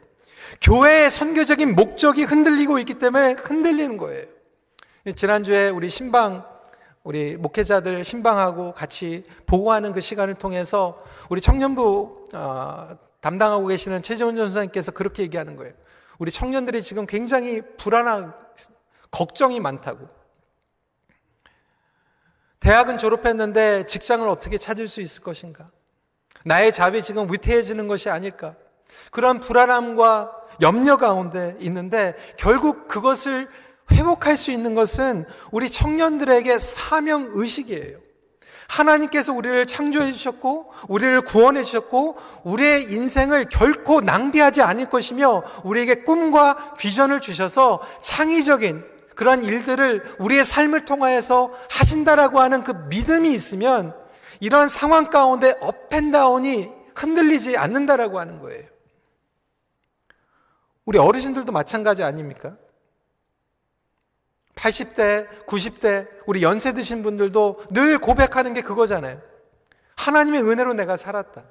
교회의 0.61 1.11
선교적인 1.11 1.75
목적이 1.75 2.25
흔들리고 2.25 2.79
있기 2.79 2.95
때문에 2.95 3.33
흔들리는 3.33 3.97
거예요. 3.97 4.27
지난주에 5.17 5.69
우리 5.69 5.91
신방, 5.91 6.45
우리 7.03 7.37
목회자들 7.37 8.05
신방하고 8.05 8.73
같이 8.73 9.25
보고하는 9.47 9.93
그 9.93 10.01
시간을 10.01 10.35
통해서 10.35 10.99
우리 11.29 11.41
청년부 11.41 12.27
어, 12.35 12.97
담당하고 13.21 13.67
계시는 13.67 14.03
최재원 14.03 14.37
전사님께서 14.37 14.93
그렇게 14.93 15.23
얘기하는 15.25 15.57
거예요. 15.57 15.73
우리 16.19 16.31
청년들이 16.31 16.83
지금 16.83 17.07
굉장히 17.07 17.63
불안한, 17.79 18.33
걱정이 19.11 19.59
많다고. 19.59 20.07
대학은 22.63 22.97
졸업했는데 22.97 23.87
직장을 23.87 24.27
어떻게 24.29 24.57
찾을 24.57 24.87
수 24.87 25.01
있을 25.01 25.23
것인가? 25.23 25.67
나의 26.45 26.73
잡이 26.73 27.03
지금 27.03 27.31
위태해지는 27.33 27.89
것이 27.89 28.09
아닐까? 28.09 28.53
그런 29.11 29.41
불안함과 29.41 30.33
염려 30.61 30.97
가운데 30.97 31.57
있는데 31.61 32.15
결국 32.37 32.87
그것을 32.87 33.49
회복할 33.91 34.37
수 34.37 34.53
있는 34.53 34.75
것은 34.75 35.25
우리 35.51 35.69
청년들에게 35.69 36.59
사명 36.61 37.31
의식이에요. 37.33 37.99
하나님께서 38.69 39.35
우리를 39.35 39.67
창조해 39.67 40.13
주셨고, 40.13 40.73
우리를 40.89 41.21
구원해 41.23 41.63
주셨고, 41.63 42.17
우리의 42.45 42.91
인생을 42.91 43.51
결코 43.51 44.01
낭비하지 44.01 44.63
않을 44.63 44.89
것이며, 44.89 45.43
우리에게 45.65 46.05
꿈과 46.05 46.75
비전을 46.79 47.21
주셔서 47.21 47.83
창의적인 48.01 48.92
그런 49.23 49.45
일들을 49.45 50.03
우리의 50.19 50.45
삶을 50.45 50.85
통하여서 50.85 51.57
하신다라고 51.71 52.41
하는 52.41 52.65
그 52.65 52.73
믿음이 52.73 53.33
있으면, 53.33 53.95
이러한 54.41 54.69
상황 54.69 55.05
가운데 55.05 55.55
업앤다운이 55.61 56.69
흔들리지 56.97 57.57
않는다라고 57.57 58.19
하는 58.19 58.41
거예요. 58.41 58.65
우리 60.85 60.99
어르신들도 60.99 61.53
마찬가지 61.53 62.03
아닙니까? 62.03 62.57
80대, 64.57 65.47
90대, 65.47 66.09
우리 66.27 66.43
연세 66.43 66.73
드신 66.73 67.05
분들도 67.05 67.67
늘 67.71 67.99
고백하는 67.99 68.55
게 68.55 68.61
그거잖아요. 68.61 69.23
하나님의 69.95 70.43
은혜로 70.43 70.75
내가 70.75 70.97
살았다. 70.97 71.45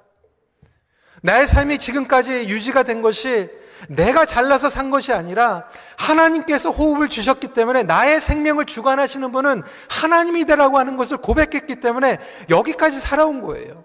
나의 1.22 1.48
삶이 1.48 1.78
지금까지 1.78 2.50
유지가 2.50 2.84
된 2.84 3.02
것이 3.02 3.50
내가 3.90 4.26
잘나서 4.26 4.70
산 4.70 4.90
것이 4.92 5.14
아니라 5.14 5.66
하나님께서 5.98 6.70
호흡을 6.70 7.10
주셨기 7.10 7.50
때문에 7.54 7.84
나의 7.84 8.22
생명을 8.22 8.66
주관하시는 8.66 9.32
분은 9.32 9.64
하나님이다라고 9.90 10.78
하는 10.78 10.98
것을 10.98 11.18
고백했기 11.18 11.80
때문에 11.80 12.20
여기까지 12.50 13.00
살아온 13.00 13.42
거예요. 13.42 13.84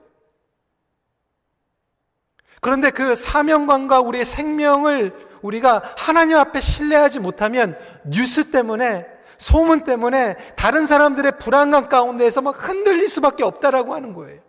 그런데 2.61 2.91
그 2.91 3.15
사명감과 3.15 4.01
우리의 4.01 4.25
생명을 4.25 5.15
우리가 5.43 5.83
하나님 5.97 6.39
앞에 6.39 6.61
신뢰하지 6.61 7.21
못하면 7.21 7.79
뉴스 8.05 8.51
때문에 8.51 9.07
소문 9.39 9.85
때문에 9.85 10.37
다른 10.57 10.87
사람들의 10.87 11.39
불안감 11.39 11.89
가운데에서 11.89 12.41
막 12.41 12.69
흔들릴 12.69 13.07
수밖에 13.09 13.45
없다라고 13.45 13.95
하는 13.95 14.13
거예요. 14.13 14.41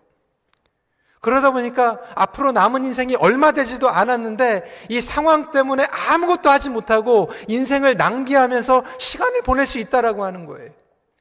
그러다 1.27 1.51
보니까 1.51 1.97
앞으로 2.15 2.53
남은 2.53 2.85
인생이 2.85 3.17
얼마 3.17 3.51
되지도 3.51 3.89
않았는데 3.89 4.63
이 4.87 5.01
상황 5.01 5.51
때문에 5.51 5.85
아무것도 6.07 6.49
하지 6.49 6.69
못하고 6.69 7.29
인생을 7.49 7.97
낭비하면서 7.97 8.85
시간을 8.97 9.41
보낼 9.41 9.65
수 9.65 9.77
있다라고 9.77 10.23
하는 10.23 10.45
거예요. 10.45 10.71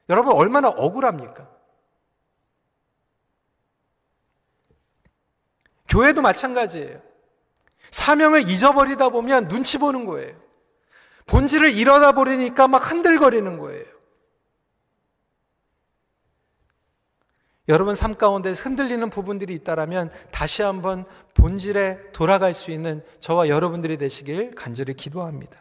여러분 0.09 0.37
얼마나 0.37 0.69
억울합니까? 0.69 1.49
교회도 5.89 6.23
마찬가지예요. 6.23 7.01
사명을 7.91 8.49
잊어버리다 8.49 9.09
보면 9.09 9.49
눈치 9.49 9.77
보는 9.77 10.07
거예요. 10.07 10.37
본질을 11.27 11.73
잃어다 11.73 12.13
버리니까 12.13 12.69
막 12.69 12.89
흔들거리는 12.93 13.59
거예요. 13.59 13.85
여러분 17.69 17.95
삶 17.95 18.15
가운데 18.15 18.53
흔들리는 18.53 19.11
부분들이 19.11 19.55
있다라면 19.55 20.11
다시 20.31 20.63
한번 20.63 21.05
본질에 21.35 22.13
돌아갈 22.13 22.53
수 22.53 22.71
있는 22.71 23.03
저와 23.21 23.49
여러분들이 23.49 23.97
되시길 23.97 24.55
간절히 24.55 24.95
기도합니다. 24.95 25.57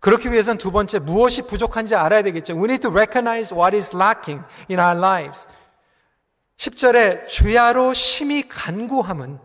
그렇기 0.00 0.32
위해서는 0.32 0.56
두 0.56 0.70
번째 0.72 0.98
무엇이 0.98 1.42
부족한지 1.42 1.94
알아야 1.94 2.22
되겠죠. 2.22 2.54
We 2.54 2.64
need 2.64 2.80
to 2.80 2.90
recognize 2.90 3.54
what 3.54 3.76
is 3.76 3.94
lacking 3.94 4.42
in 4.70 4.80
our 4.80 4.96
lives. 4.96 5.46
10절에 6.56 7.26
주야로 7.26 7.92
심히 7.92 8.48
간구함은 8.48 9.38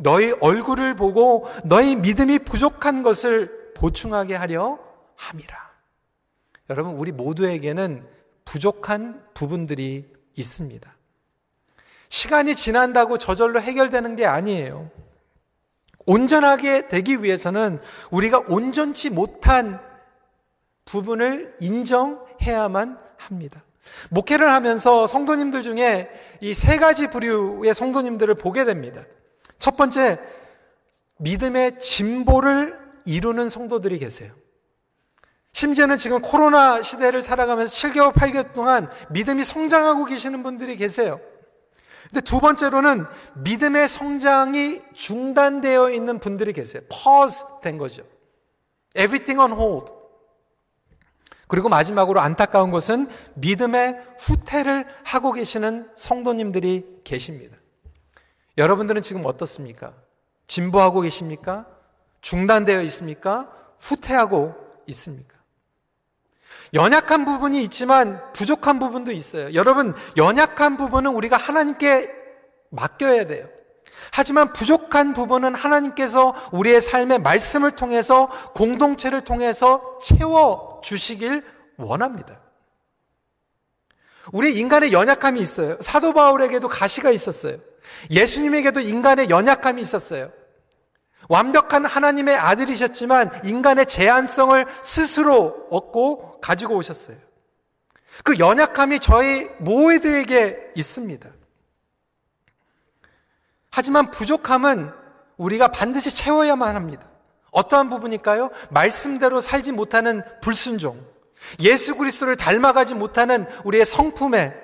너희 0.00 0.32
얼굴을 0.40 0.96
보고 0.96 1.46
너희 1.64 1.96
믿음이 1.96 2.40
부족한 2.40 3.02
것을 3.02 3.72
보충하게 3.74 4.34
하려 4.34 4.78
함이라. 5.16 5.70
여러분, 6.70 6.94
우리 6.94 7.12
모두에게는 7.12 8.06
부족한 8.44 9.22
부분들이 9.34 10.10
있습니다. 10.34 10.91
시간이 12.12 12.54
지난다고 12.54 13.16
저절로 13.16 13.58
해결되는 13.58 14.16
게 14.16 14.26
아니에요. 14.26 14.90
온전하게 16.04 16.88
되기 16.88 17.22
위해서는 17.22 17.80
우리가 18.10 18.42
온전치 18.48 19.08
못한 19.08 19.80
부분을 20.84 21.56
인정해야만 21.58 22.98
합니다. 23.16 23.64
목회를 24.10 24.52
하면서 24.52 25.06
성도님들 25.06 25.62
중에 25.62 26.10
이 26.42 26.52
세 26.52 26.76
가지 26.76 27.08
부류의 27.08 27.72
성도님들을 27.74 28.34
보게 28.34 28.66
됩니다. 28.66 29.02
첫 29.58 29.78
번째, 29.78 30.20
믿음의 31.16 31.78
진보를 31.78 32.78
이루는 33.06 33.48
성도들이 33.48 33.98
계세요. 33.98 34.34
심지어는 35.54 35.96
지금 35.96 36.20
코로나 36.20 36.82
시대를 36.82 37.22
살아가면서 37.22 37.72
7개월, 37.72 38.12
8개월 38.12 38.52
동안 38.52 38.90
믿음이 39.08 39.44
성장하고 39.44 40.04
계시는 40.04 40.42
분들이 40.42 40.76
계세요. 40.76 41.18
근데 42.12 42.20
두 42.20 42.40
번째로는 42.40 43.06
믿음의 43.36 43.88
성장이 43.88 44.82
중단되어 44.92 45.90
있는 45.90 46.18
분들이 46.18 46.52
계세요. 46.52 46.82
pause 46.90 47.42
된 47.62 47.78
거죠. 47.78 48.02
everything 48.94 49.40
on 49.40 49.58
hold. 49.58 49.90
그리고 51.48 51.70
마지막으로 51.70 52.20
안타까운 52.20 52.70
것은 52.70 53.08
믿음의 53.34 53.98
후퇴를 54.18 54.86
하고 55.04 55.32
계시는 55.32 55.90
성도님들이 55.96 57.00
계십니다. 57.02 57.56
여러분들은 58.58 59.00
지금 59.00 59.24
어떻습니까? 59.24 59.94
진보하고 60.46 61.00
계십니까? 61.00 61.66
중단되어 62.20 62.82
있습니까? 62.82 63.50
후퇴하고 63.80 64.54
있습니까? 64.88 65.38
연약한 66.74 67.24
부분이 67.24 67.62
있지만 67.64 68.20
부족한 68.32 68.78
부분도 68.78 69.12
있어요. 69.12 69.52
여러분, 69.54 69.94
연약한 70.16 70.76
부분은 70.76 71.12
우리가 71.12 71.36
하나님께 71.36 72.10
맡겨야 72.70 73.26
돼요. 73.26 73.48
하지만 74.10 74.52
부족한 74.52 75.12
부분은 75.12 75.54
하나님께서 75.54 76.34
우리의 76.52 76.80
삶의 76.80 77.20
말씀을 77.20 77.72
통해서 77.72 78.28
공동체를 78.54 79.22
통해서 79.22 79.98
채워 80.02 80.80
주시길 80.82 81.44
원합니다. 81.76 82.40
우리 84.32 84.54
인간의 84.56 84.92
연약함이 84.92 85.40
있어요. 85.40 85.76
사도 85.80 86.12
바울에게도 86.12 86.68
가시가 86.68 87.10
있었어요. 87.10 87.58
예수님에게도 88.10 88.80
인간의 88.80 89.30
연약함이 89.30 89.82
있었어요. 89.82 90.30
완벽한 91.32 91.86
하나님의 91.86 92.36
아들이셨지만 92.36 93.40
인간의 93.44 93.86
제한성을 93.86 94.66
스스로 94.82 95.66
얻고 95.70 96.42
가지고 96.42 96.76
오셨어요. 96.76 97.16
그 98.22 98.38
연약함이 98.38 99.00
저희 99.00 99.48
모두에게 99.58 100.58
있습니다. 100.76 101.26
하지만 103.70 104.10
부족함은 104.10 104.92
우리가 105.38 105.68
반드시 105.68 106.14
채워야만 106.14 106.76
합니다. 106.76 107.10
어떠한 107.50 107.88
부분일까요? 107.88 108.50
말씀대로 108.68 109.40
살지 109.40 109.72
못하는 109.72 110.22
불순종, 110.42 111.02
예수 111.60 111.96
그리스도를 111.96 112.36
닮아가지 112.36 112.92
못하는 112.94 113.46
우리의 113.64 113.86
성품에 113.86 114.54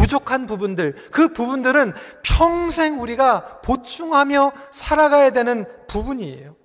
부족한 0.00 0.46
부분들, 0.46 0.94
그 1.10 1.28
부분들은 1.28 1.92
평생 2.22 3.02
우리가 3.02 3.60
보충하며 3.62 4.52
살아가야 4.70 5.30
되는 5.30 5.66
부분이에요. 5.88 6.56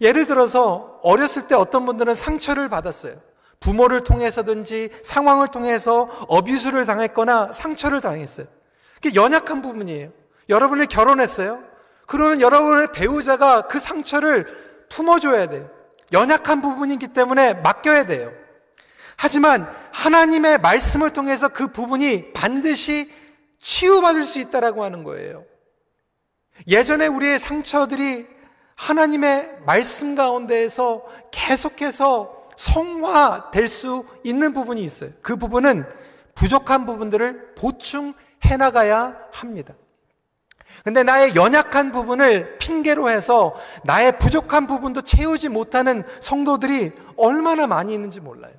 예를 0.00 0.26
들어서 0.26 1.00
어렸을 1.02 1.48
때 1.48 1.56
어떤 1.56 1.84
분들은 1.84 2.14
상처를 2.14 2.68
받았어요. 2.68 3.16
부모를 3.58 4.04
통해서든지 4.04 4.90
상황을 5.02 5.48
통해서 5.48 6.08
어비수를 6.28 6.86
당했거나 6.86 7.50
상처를 7.50 8.00
당했어요. 8.00 8.46
그게 8.94 9.16
연약한 9.16 9.60
부분이에요. 9.60 10.10
여러분이 10.48 10.86
결혼했어요. 10.86 11.60
그러면 12.06 12.40
여러분의 12.40 12.92
배우자가 12.92 13.62
그 13.62 13.80
상처를 13.80 14.46
품어줘야 14.88 15.46
돼요. 15.46 15.68
연약한 16.12 16.62
부분이기 16.62 17.08
때문에 17.08 17.54
맡겨야 17.54 18.06
돼요. 18.06 18.30
하지만 19.18 19.68
하나님의 19.92 20.58
말씀을 20.58 21.12
통해서 21.12 21.48
그 21.48 21.66
부분이 21.66 22.32
반드시 22.32 23.12
치유받을 23.58 24.22
수 24.22 24.38
있다라고 24.38 24.84
하는 24.84 25.02
거예요. 25.02 25.44
예전에 26.68 27.08
우리의 27.08 27.40
상처들이 27.40 28.26
하나님의 28.76 29.58
말씀 29.66 30.14
가운데에서 30.14 31.04
계속해서 31.32 32.48
성화될 32.56 33.66
수 33.66 34.06
있는 34.22 34.52
부분이 34.52 34.82
있어요. 34.84 35.10
그 35.20 35.34
부분은 35.34 35.84
부족한 36.36 36.86
부분들을 36.86 37.54
보충해 37.56 38.56
나가야 38.56 39.16
합니다. 39.32 39.74
근데 40.84 41.02
나의 41.02 41.34
연약한 41.34 41.90
부분을 41.90 42.58
핑계로 42.58 43.10
해서 43.10 43.56
나의 43.82 44.16
부족한 44.18 44.68
부분도 44.68 45.02
채우지 45.02 45.48
못하는 45.48 46.04
성도들이 46.20 46.92
얼마나 47.16 47.66
많이 47.66 47.92
있는지 47.92 48.20
몰라요. 48.20 48.54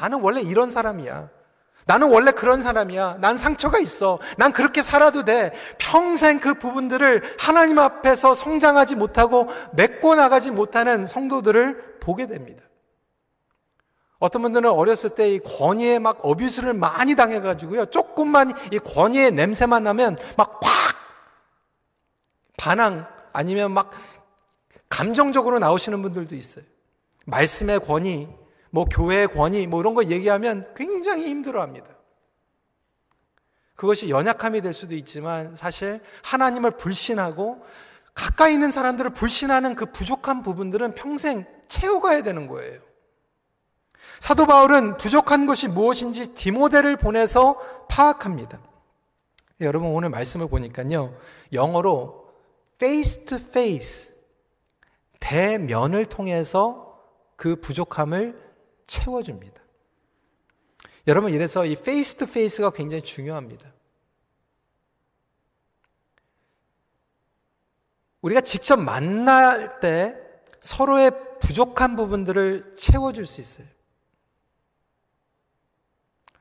나는 0.00 0.20
원래 0.20 0.40
이런 0.40 0.70
사람이야. 0.70 1.28
나는 1.86 2.10
원래 2.10 2.30
그런 2.30 2.62
사람이야. 2.62 3.16
난 3.20 3.36
상처가 3.36 3.78
있어. 3.78 4.18
난 4.36 4.52
그렇게 4.52 4.80
살아도 4.80 5.24
돼. 5.24 5.52
평생 5.78 6.38
그 6.38 6.54
부분들을 6.54 7.22
하나님 7.38 7.78
앞에서 7.78 8.34
성장하지 8.34 8.94
못하고 8.94 9.48
메꿔 9.72 10.14
나가지 10.14 10.50
못하는 10.50 11.04
성도들을 11.06 11.98
보게 12.00 12.26
됩니다. 12.26 12.62
어떤 14.20 14.42
분들은 14.42 14.70
어렸을 14.70 15.10
때 15.10 15.32
이 15.34 15.38
권위에 15.38 15.98
막 15.98 16.18
어뷰스를 16.22 16.74
많이 16.74 17.14
당해가지고요. 17.14 17.86
조금만 17.86 18.52
이 18.72 18.78
권위의 18.78 19.32
냄새만 19.32 19.82
나면 19.82 20.16
막 20.36 20.60
확 20.62 20.96
반항 22.56 23.06
아니면 23.32 23.72
막 23.72 23.90
감정적으로 24.88 25.58
나오시는 25.58 26.02
분들도 26.02 26.34
있어요. 26.34 26.64
말씀의 27.26 27.80
권위, 27.80 28.28
뭐 28.70 28.84
교회의 28.84 29.28
권위 29.28 29.66
뭐 29.66 29.80
이런 29.80 29.94
거 29.94 30.04
얘기하면 30.04 30.72
굉장히 30.76 31.28
힘들어 31.28 31.62
합니다. 31.62 31.88
그것이 33.74 34.10
연약함이 34.10 34.60
될 34.60 34.72
수도 34.72 34.94
있지만 34.96 35.54
사실 35.54 36.00
하나님을 36.24 36.72
불신하고 36.72 37.64
가까이 38.12 38.54
있는 38.54 38.72
사람들을 38.72 39.10
불신하는 39.10 39.76
그 39.76 39.86
부족한 39.86 40.42
부분들은 40.42 40.96
평생 40.96 41.46
채워가야 41.68 42.24
되는 42.24 42.48
거예요. 42.48 42.80
사도 44.18 44.46
바울은 44.46 44.96
부족한 44.96 45.46
것이 45.46 45.68
무엇인지 45.68 46.34
디모데를 46.34 46.96
보내서 46.96 47.60
파악합니다. 47.88 48.58
여러분 49.60 49.90
오늘 49.90 50.08
말씀을 50.08 50.48
보니까요. 50.48 51.16
영어로 51.52 52.26
face 52.80 53.26
to 53.26 53.38
face 53.38 54.14
대면을 55.20 56.04
통해서 56.06 56.98
그 57.36 57.60
부족함을 57.60 58.47
채워줍니다. 58.88 59.62
여러분, 61.06 61.32
이래서 61.32 61.64
이 61.64 61.76
face 61.76 62.16
to 62.16 62.26
face가 62.26 62.70
굉장히 62.70 63.02
중요합니다. 63.02 63.72
우리가 68.20 68.40
직접 68.40 68.76
만날 68.76 69.78
때 69.78 70.16
서로의 70.60 71.12
부족한 71.40 71.94
부분들을 71.94 72.74
채워줄 72.76 73.26
수 73.26 73.40
있어요. 73.40 73.66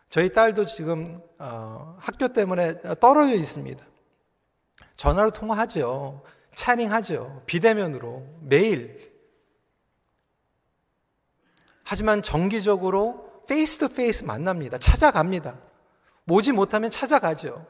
저희 0.09 0.33
딸도 0.33 0.65
지금 0.65 1.21
어, 1.37 1.95
학교 1.99 2.29
때문에 2.29 2.81
떨어져 2.99 3.35
있습니다. 3.35 3.85
전화로 4.95 5.29
통화하죠. 5.31 6.23
채팅하죠. 6.55 7.43
비대면으로 7.45 8.25
매일 8.41 9.06
하지만 11.89 12.21
정기적으로 12.21 13.23
face 13.47 13.77
to 13.77 13.87
face 13.87 14.25
만납니다. 14.25 14.77
찾아갑니다. 14.77 15.55
오지 16.25 16.51
못하면 16.51 16.91
찾아가죠. 16.91 17.65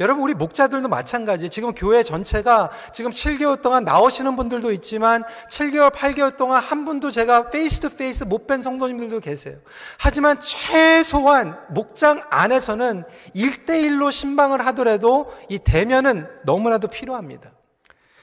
여러분, 0.00 0.22
우리 0.24 0.32
목자들도 0.32 0.88
마찬가지. 0.88 1.50
지금 1.50 1.74
교회 1.74 2.02
전체가 2.02 2.70
지금 2.94 3.10
7개월 3.10 3.60
동안 3.60 3.84
나오시는 3.84 4.36
분들도 4.36 4.72
있지만 4.72 5.22
7개월, 5.50 5.92
8개월 5.92 6.34
동안 6.34 6.62
한 6.62 6.86
분도 6.86 7.10
제가 7.10 7.50
face 7.50 7.80
to 7.80 7.94
face 7.94 8.24
못 8.24 8.46
뵌 8.46 8.62
성도님들도 8.62 9.20
계세요. 9.20 9.58
하지만 9.98 10.40
최소한 10.40 11.58
목장 11.68 12.22
안에서는 12.30 13.04
1대1로 13.36 14.10
신방을 14.10 14.64
하더라도 14.68 15.30
이 15.50 15.58
대면은 15.58 16.26
너무나도 16.44 16.88
필요합니다. 16.88 17.52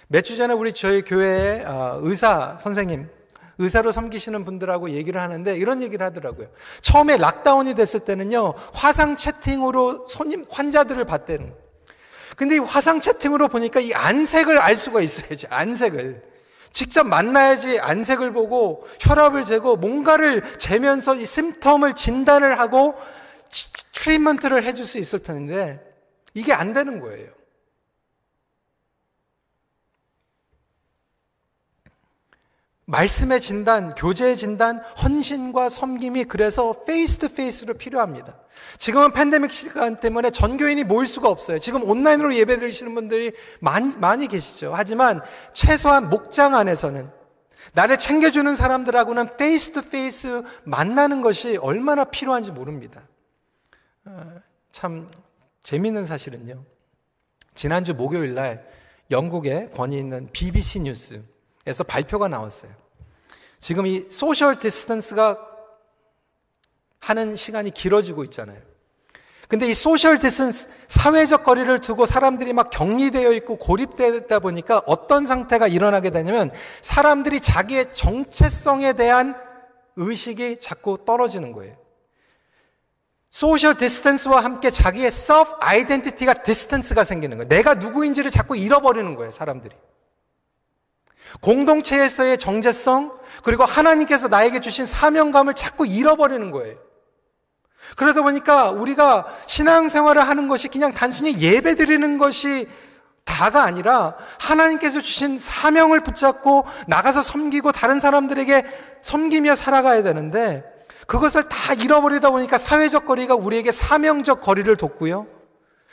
몇 0.08 0.24
주 0.24 0.38
전에 0.38 0.56
우리 0.56 0.74
저희 0.74 1.04
교회의 1.04 1.66
어, 1.66 2.00
의사 2.02 2.56
선생님, 2.58 3.16
의사로 3.60 3.92
섬기시는 3.92 4.46
분들하고 4.46 4.92
얘기를 4.92 5.20
하는데 5.22 5.56
이런 5.58 5.82
얘기를 5.82 6.06
하더라고요. 6.06 6.48
처음에 6.82 7.18
락다운이 7.18 7.74
됐을 7.74 8.02
때는요, 8.02 8.54
화상 8.74 9.18
채팅으로 9.18 10.08
손님, 10.08 10.46
환자들을 10.50 11.04
봤대는. 11.06 11.54
근데 12.36 12.56
이 12.56 12.60
화상 12.60 13.02
채팅으로 13.02 13.48
보니까 13.48 13.80
이 13.80 13.94
안색을 13.94 14.60
알 14.60 14.76
수가 14.76 15.02
있어야지, 15.02 15.48
안색을. 15.50 16.22
직접 16.72 17.08
만나야지 17.08 17.80
안색을 17.80 18.34
보고 18.34 18.86
혈압을 19.00 19.46
재고 19.46 19.78
뭔가를 19.78 20.44
재면서 20.60 21.16
이 21.16 21.24
심텀을 21.24 21.96
진단을 21.96 22.60
하고 22.60 22.94
treatment를 23.94 24.64
해줄 24.64 24.86
수 24.86 25.00
있을 25.00 25.24
텐데 25.24 25.80
이게 26.36 26.54
안 26.54 26.74
되는 26.74 27.00
거예요. 27.00 27.37
말씀의 32.88 33.42
진단, 33.42 33.94
교제의 33.96 34.38
진단, 34.38 34.80
헌신과 35.04 35.68
섬김이 35.68 36.24
그래서 36.26 36.82
face 36.86 37.18
to 37.18 37.28
face로 37.34 37.74
필요합니다. 37.74 38.34
지금은 38.78 39.12
팬데믹 39.12 39.52
시간 39.52 40.00
때문에 40.00 40.32
전교인이 40.32 40.86
모일 40.86 41.06
수가 41.06 41.28
없어요. 41.28 41.60
지금 41.60 41.84
온라인으로 41.84 42.34
예배 42.34 42.58
드리시는 42.58 42.96
분들이 42.96 43.34
많이, 43.60 43.94
많이 43.98 44.28
계시죠. 44.28 44.72
하지만 44.74 45.22
최소한 45.52 46.10
목장 46.10 46.56
안에서는 46.56 47.12
나를 47.74 47.98
챙겨주는 47.98 48.56
사람들하고는 48.56 49.36
face 49.36 49.74
to 49.74 49.90
face 49.90 50.44
만나는 50.64 51.22
것이 51.22 51.58
얼마나 51.58 52.06
필요한지 52.06 52.52
모릅니다. 52.52 53.02
어, 54.06 54.32
참 54.72 55.10
재미있는 55.62 56.06
사실은요. 56.06 56.64
지난주 57.54 57.94
목요일 57.94 58.34
날 58.34 58.66
영국의 59.12 59.72
권위 59.72 59.98
있는 59.98 60.30
BBC 60.32 60.80
뉴스 60.80 61.22
에서 61.68 61.84
발표가 61.84 62.28
나왔어요. 62.28 62.72
지금 63.60 63.86
이 63.86 64.06
social 64.10 64.58
distance가 64.58 65.38
하는 67.00 67.36
시간이 67.36 67.72
길어지고 67.72 68.24
있잖아요. 68.24 68.60
근데 69.50 69.68
이 69.68 69.74
social 69.74 70.18
distance, 70.18 70.70
사회적 70.88 71.44
거리를 71.44 71.80
두고 71.80 72.06
사람들이 72.06 72.54
막 72.54 72.70
격리되어 72.70 73.32
있고 73.34 73.58
고립되다 73.58 74.40
보니까 74.40 74.82
어떤 74.86 75.26
상태가 75.26 75.68
일어나게 75.68 76.10
되냐면 76.10 76.52
사람들이 76.82 77.40
자기의 77.42 77.94
정체성에 77.94 78.94
대한 78.94 79.36
의식이 79.98 80.60
자꾸 80.60 80.98
떨어지는 81.06 81.52
거예요. 81.52 81.76
social 83.30 83.78
distance와 83.78 84.44
함께 84.44 84.70
자기의 84.70 85.08
self 85.08 85.56
identity가 85.62 86.34
distance가 86.34 87.04
생기는 87.04 87.38
거예요. 87.38 87.50
내가 87.50 87.76
누구인지를 87.76 88.32
자꾸 88.32 88.56
잃어버리는 88.58 89.16
거예요, 89.16 89.32
사람들이. 89.32 89.76
공동체에서의 91.42 92.38
정체성, 92.38 93.18
그리고 93.44 93.66
하나님께서 93.66 94.28
나에게 94.28 94.60
주신 94.60 94.86
사명감을 94.86 95.54
자꾸 95.54 95.86
잃어버리는 95.86 96.52
거예요. 96.52 96.78
그러다 97.96 98.22
보니까 98.22 98.72
우리가 98.72 99.28
신앙생활을 99.48 100.28
하는 100.28 100.48
것이 100.48 100.68
그냥 100.68 100.94
단순히 100.94 101.40
예배 101.40 101.76
드리는 101.76 102.18
것이 102.18 102.68
다가 103.24 103.64
아니라 103.64 104.16
하나님께서 104.40 105.00
주신 105.02 105.38
사명을 105.38 106.00
붙잡고 106.00 106.66
나가서 106.88 107.22
섬기고 107.22 107.72
다른 107.72 108.00
사람들에게 108.00 108.66
섬기며 109.02 109.56
살아가야 109.56 110.02
되는데 110.04 110.64
그것을 111.08 111.48
다 111.48 111.74
잃어버리다 111.74 112.32
보니까 112.32 112.58
사회적 112.58 113.06
거리가 113.06 113.36
우리에게 113.36 113.72
사명적 113.72 114.42
거리를 114.42 114.76
뒀고요. 114.76 115.28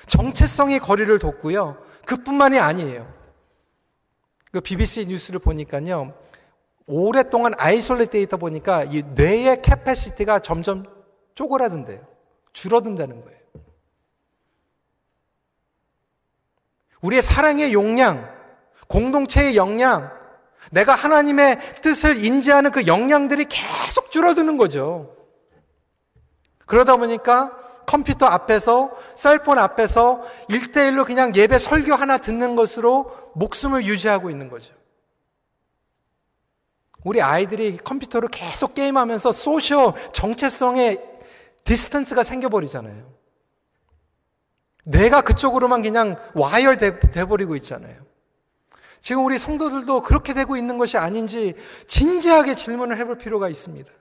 정체성의 0.06 0.80
거리를 0.80 1.18
뒀고요. 1.18 1.78
그뿐만이 2.06 2.58
아니에요. 2.58 3.13
그 4.54 4.60
BBC 4.60 5.06
뉴스를 5.06 5.40
보니까요. 5.40 6.14
오랫동안 6.86 7.54
isolate 7.58 8.10
되다 8.10 8.36
보니까 8.36 8.84
이 8.84 9.02
뇌의 9.02 9.62
capacity가 9.62 10.38
점점 10.38 10.84
쪼그라든대요. 11.34 12.06
줄어든다는 12.52 13.24
거예요. 13.24 13.38
우리의 17.00 17.20
사랑의 17.20 17.72
용량, 17.72 18.32
공동체의 18.86 19.56
역량, 19.56 20.12
내가 20.70 20.94
하나님의 20.94 21.58
뜻을 21.82 22.24
인지하는 22.24 22.70
그 22.70 22.86
역량들이 22.86 23.46
계속 23.46 24.12
줄어드는 24.12 24.56
거죠. 24.56 25.16
그러다 26.64 26.96
보니까 26.96 27.58
컴퓨터 27.86 28.26
앞에서, 28.26 28.96
cell 29.14 29.34
phone 29.34 29.58
앞에서 29.58 30.24
일대일로 30.48 31.04
그냥 31.04 31.34
예배 31.34 31.58
설교 31.58 31.94
하나 31.94 32.18
듣는 32.18 32.56
것으로 32.56 33.32
목숨을 33.34 33.84
유지하고 33.84 34.30
있는 34.30 34.48
거죠. 34.48 34.74
우리 37.04 37.20
아이들이 37.20 37.76
컴퓨터로 37.76 38.28
계속 38.28 38.74
게임하면서 38.74 39.32
social 39.32 39.92
정체성의 40.12 41.00
distance가 41.64 42.22
생겨버리잖아요. 42.22 43.12
뇌가 44.84 45.22
그쪽으로만 45.22 45.82
그냥 45.82 46.16
와열돼 46.34 47.00
버리고 47.26 47.56
있잖아요. 47.56 48.04
지금 49.00 49.24
우리 49.24 49.38
성도들도 49.38 50.00
그렇게 50.00 50.32
되고 50.32 50.56
있는 50.56 50.78
것이 50.78 50.96
아닌지 50.96 51.54
진지하게 51.86 52.54
질문을 52.54 52.96
해볼 52.98 53.18
필요가 53.18 53.50
있습니다. 53.50 53.92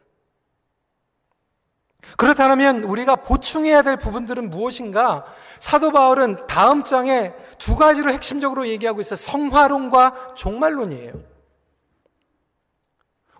그렇다면 2.17 2.83
우리가 2.83 3.17
보충해야 3.17 3.81
될 3.81 3.97
부분들은 3.97 4.49
무엇인가? 4.49 5.25
사도 5.59 5.91
바울은 5.91 6.45
다음 6.47 6.83
장에 6.83 7.33
두 7.57 7.75
가지로 7.75 8.11
핵심적으로 8.11 8.67
얘기하고 8.67 9.01
있어요. 9.01 9.15
성화론과 9.15 10.33
종말론이에요. 10.35 11.13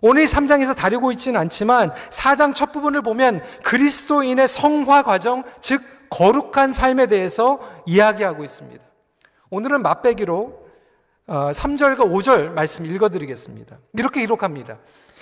오늘 0.00 0.24
3장에서 0.24 0.76
다루고 0.76 1.12
있지는 1.12 1.40
않지만 1.40 1.92
4장 2.10 2.54
첫 2.54 2.72
부분을 2.72 3.00
보면 3.00 3.40
그리스도인의 3.62 4.48
성화 4.48 5.02
과정, 5.02 5.44
즉 5.62 5.80
거룩한 6.10 6.72
삶에 6.72 7.06
대해서 7.06 7.58
이야기하고 7.86 8.44
있습니다. 8.44 8.84
오늘은 9.50 9.82
맛배기로 9.82 10.64
3절과 11.26 12.00
어, 12.00 12.08
5절 12.08 12.50
말씀 12.52 12.84
읽어드리겠습니다. 12.84 13.78
이렇게 13.94 14.20
기록합니다. 14.20 14.78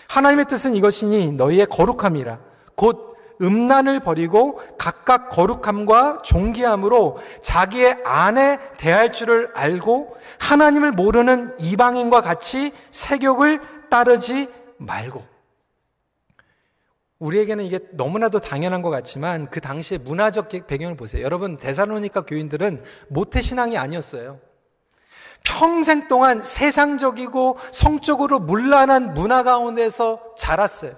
하나님의 0.08 0.46
뜻은 0.46 0.74
이것이니 0.74 1.32
너희의 1.32 1.66
거룩함이라 1.66 2.38
곧 2.74 3.11
음란을 3.42 4.00
버리고 4.00 4.60
각각 4.78 5.28
거룩함과 5.28 6.22
존귀함으로 6.22 7.18
자기의 7.42 7.98
아내 8.04 8.58
대할 8.78 9.12
줄을 9.12 9.50
알고 9.54 10.16
하나님을 10.38 10.92
모르는 10.92 11.54
이방인과 11.58 12.20
같이 12.20 12.72
세욕을 12.90 13.60
따르지 13.90 14.48
말고 14.78 15.32
우리에게는 17.18 17.64
이게 17.64 17.78
너무나도 17.92 18.40
당연한 18.40 18.82
것 18.82 18.90
같지만 18.90 19.48
그 19.48 19.60
당시의 19.60 20.00
문화적 20.00 20.48
배경을 20.66 20.96
보세요. 20.96 21.22
여러분 21.22 21.56
대사로니까 21.56 22.22
교인들은 22.22 22.82
모태 23.08 23.40
신앙이 23.40 23.78
아니었어요. 23.78 24.40
평생 25.44 26.08
동안 26.08 26.40
세상적이고 26.40 27.58
성적으로 27.72 28.40
문란한 28.40 29.14
문화 29.14 29.42
가운데서 29.42 30.34
자랐어요. 30.36 30.92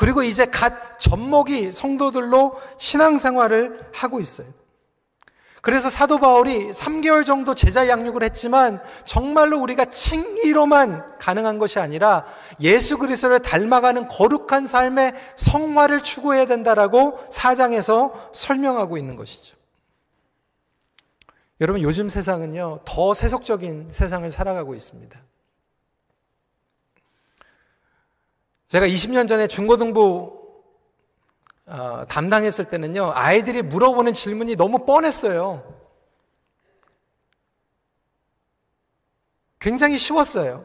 그리고 0.00 0.22
이제 0.22 0.46
갓 0.46 0.98
젖먹이 0.98 1.72
성도들로 1.72 2.58
신앙생활을 2.78 3.90
하고 3.92 4.18
있어요. 4.18 4.46
그래서 5.60 5.90
사도 5.90 6.18
바울이 6.18 6.70
3개월 6.70 7.26
정도 7.26 7.54
제자 7.54 7.86
양육을 7.86 8.22
했지만 8.22 8.82
정말로 9.04 9.60
우리가 9.60 9.84
칭의로만 9.84 11.18
가능한 11.18 11.58
것이 11.58 11.80
아니라 11.80 12.24
예수 12.62 12.96
그리스도를 12.96 13.40
닮아가는 13.40 14.08
거룩한 14.08 14.66
삶의 14.66 15.12
성화를 15.36 16.02
추구해야 16.02 16.46
된다라고 16.46 17.18
사장에서 17.28 18.30
설명하고 18.32 18.96
있는 18.96 19.16
것이죠. 19.16 19.54
여러분 21.60 21.82
요즘 21.82 22.08
세상은요 22.08 22.80
더 22.86 23.12
세속적인 23.12 23.88
세상을 23.90 24.30
살아가고 24.30 24.74
있습니다. 24.74 25.20
제가 28.70 28.86
20년 28.86 29.26
전에 29.26 29.48
중고등부 29.48 30.62
어, 31.66 32.04
담당했을 32.08 32.70
때는요, 32.70 33.10
아이들이 33.16 33.62
물어보는 33.62 34.12
질문이 34.12 34.54
너무 34.54 34.86
뻔했어요. 34.86 35.76
굉장히 39.58 39.98
쉬웠어요. 39.98 40.64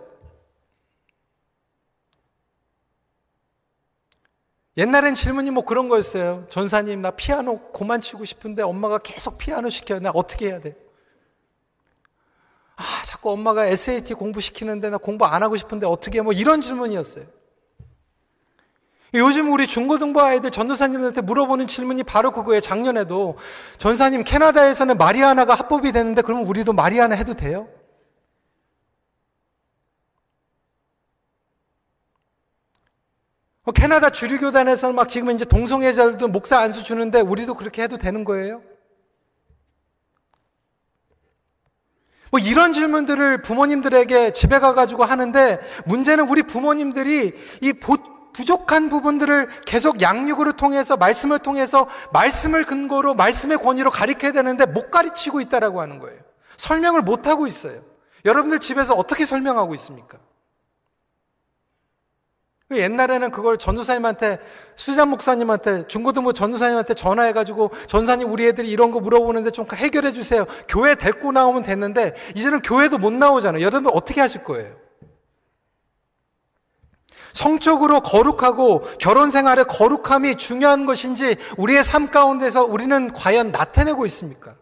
옛날엔 4.78 5.16
질문이 5.16 5.50
뭐 5.50 5.66
그런 5.66 5.90
거였어요. 5.90 6.46
전사님, 6.52 7.02
나 7.02 7.10
피아노 7.10 7.58
고만 7.72 8.02
치고 8.02 8.24
싶은데 8.24 8.62
엄마가 8.62 9.00
계속 9.00 9.40
피아노 9.40 9.70
시켜요. 9.70 10.00
나 10.00 10.12
어떻게 10.14 10.50
해야 10.50 10.60
돼? 10.60 10.76
아, 12.76 12.84
자꾸 13.04 13.32
엄마가 13.32 13.66
SAT 13.66 14.14
공부시키는데 14.14 14.92
나 14.92 14.98
공부 14.98 15.26
안 15.26 15.42
하고 15.42 15.58
싶은데 15.58 15.88
어떻게 15.88 16.20
해? 16.20 16.22
뭐 16.22 16.34
이런 16.34 16.62
질문이었어요. 16.62 17.45
요즘 19.16 19.52
우리 19.52 19.66
중고등부 19.66 20.22
아이들 20.22 20.52
전도사님한테 20.52 21.22
물어보는 21.22 21.68
질문이 21.68 22.04
바로 22.04 22.32
그거예요. 22.32 22.60
작년에도 22.60 23.38
전사님 23.78 24.24
캐나다에서는 24.24 24.98
마리아나가 24.98 25.56
합법이 25.56 25.92
되는데 25.92 26.22
그러면 26.22 26.46
우리도 26.46 26.74
마리아나 26.74 27.16
해도 27.16 27.34
돼요? 27.34 27.68
어, 33.64 33.72
캐나다 33.72 34.10
주류교단에서는 34.10 34.96
막 34.96 35.10
지금 35.10 35.32
이제 35.32 35.46
동성애자들도 35.46 36.28
목사 36.28 36.60
안수 36.60 36.84
주는데 36.84 37.22
우리도 37.22 37.56
그렇게 37.56 37.84
해도 37.84 37.98
되는 37.98 38.24
거예요? 38.24 38.62
뭐 42.32 42.40
이런 42.40 42.74
질문들을 42.74 43.42
부모님들에게 43.44 44.34
집에 44.34 44.60
가가지고 44.60 45.06
하는데 45.06 45.60
문제는 45.86 46.28
우리 46.30 46.44
부모님들이 46.44 47.34
이 47.62 47.74
보, 47.74 47.98
부족한 48.36 48.90
부분들을 48.90 49.48
계속 49.66 50.02
양육으로 50.02 50.54
통해서 50.54 50.98
말씀을 50.98 51.40
통해서 51.40 51.88
말씀을 52.12 52.66
근거로 52.66 53.14
말씀의 53.14 53.58
권위로 53.58 53.92
가리켜야 53.92 54.34
되는데 54.34 54.66
못 54.66 54.92
가르치고 54.92 55.40
있다라고 55.40 55.80
하는 55.80 56.00
거예요. 56.00 56.20
설명을 56.58 57.02
못 57.02 57.28
하고 57.28 57.48
있어요. 57.48 57.80
여러분들 58.26 58.60
집에서 58.60 58.94
어떻게 58.94 59.24
설명하고 59.24 59.74
있습니까? 59.76 60.18
옛날에는 62.72 63.32
그걸 63.32 63.58
전도사님한테 63.58 64.40
수장 64.76 65.12
목사님한테 65.12 65.88
중고등부 65.88 66.34
전도사님한테 66.34 66.94
전화해가지고 66.94 67.72
전사님 67.88 68.30
우리 68.34 68.48
애들이 68.48 68.70
이런 68.70 68.92
거 68.92 69.00
물어보는데 69.00 69.52
좀 69.52 69.66
해결해 69.74 70.12
주세요. 70.12 70.46
교회 70.68 70.96
데리고 70.96 71.32
나오면 71.32 71.64
됐는데 71.64 72.16
이제는 72.36 72.62
교회도 72.64 72.98
못 72.98 73.14
나오잖아요. 73.14 73.64
여러분 73.64 73.94
어떻게 73.94 74.20
하실 74.20 74.44
거예요? 74.44 74.85
성적으로 77.36 78.00
거룩하고 78.00 78.82
결혼 78.98 79.30
생활의 79.30 79.66
거룩함이 79.66 80.38
중요한 80.38 80.86
것인지 80.86 81.36
우리의 81.58 81.84
삶 81.84 82.10
가운데서 82.10 82.64
우리는 82.64 83.12
과연 83.12 83.52
나타내고 83.52 84.06
있습니까? 84.06 84.56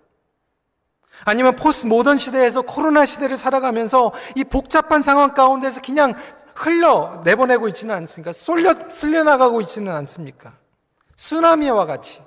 아니면 1.24 1.56
포스트 1.56 1.86
모던 1.86 2.18
시대에서 2.18 2.64
코로나 2.64 3.06
시대를 3.06 3.38
살아가면서 3.38 4.12
이 4.36 4.44
복잡한 4.44 5.04
상황 5.04 5.36
가운데서 5.36 5.82
그냥 5.82 6.16
흘러 6.56 7.22
내보내고 7.24 7.68
있지는 7.68 7.94
않습니까? 7.94 8.34
쏠려, 8.34 8.74
쓸려나가고 8.90 9.62
있지는 9.62 9.94
않습니까? 9.94 10.54
쓰나미와 11.16 11.86
같이. 11.86 12.24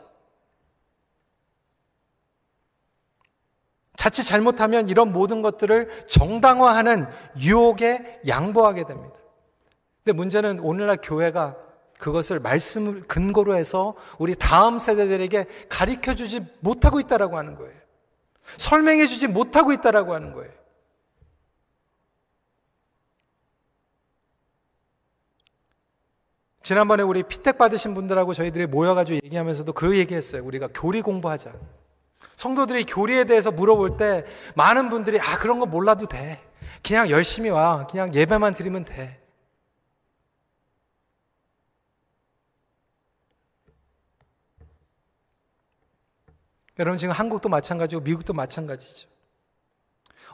자칫 3.96 4.22
잘못하면 4.22 4.88
이런 4.88 5.12
모든 5.12 5.42
것들을 5.42 6.06
정당화하는 6.06 7.08
유혹에 7.40 8.20
양보하게 8.28 8.84
됩니다. 8.84 9.16
근데 10.06 10.16
문제는 10.18 10.60
오늘날 10.60 10.98
교회가 11.02 11.56
그것을 11.98 12.38
말씀을 12.38 13.08
근거로 13.08 13.56
해서 13.56 13.96
우리 14.20 14.36
다음 14.36 14.78
세대들에게 14.78 15.46
가르쳐 15.68 16.14
주지 16.14 16.46
못하고 16.60 17.00
있다라고 17.00 17.36
하는 17.36 17.56
거예요. 17.56 17.72
설명해 18.56 19.08
주지 19.08 19.26
못하고 19.26 19.72
있다라고 19.72 20.14
하는 20.14 20.32
거예요. 20.32 20.52
지난번에 26.62 27.02
우리 27.02 27.24
피택 27.24 27.58
받으신 27.58 27.92
분들하고 27.94 28.32
저희들이 28.32 28.66
모여가지고 28.66 29.20
얘기하면서도 29.24 29.72
그 29.72 29.98
얘기했어요. 29.98 30.44
우리가 30.44 30.68
교리 30.72 31.02
공부하자. 31.02 31.52
성도들이 32.36 32.84
교리에 32.84 33.24
대해서 33.24 33.50
물어볼 33.50 33.96
때 33.96 34.24
많은 34.54 34.88
분들이 34.88 35.18
아 35.20 35.36
그런 35.38 35.58
거 35.58 35.66
몰라도 35.66 36.06
돼. 36.06 36.40
그냥 36.84 37.10
열심히 37.10 37.50
와. 37.50 37.88
그냥 37.88 38.14
예배만 38.14 38.54
드리면 38.54 38.84
돼. 38.84 39.25
여러분 46.78 46.98
지금 46.98 47.12
한국도 47.14 47.48
마찬가지고 47.48 48.02
미국도 48.02 48.32
마찬가지죠. 48.32 49.08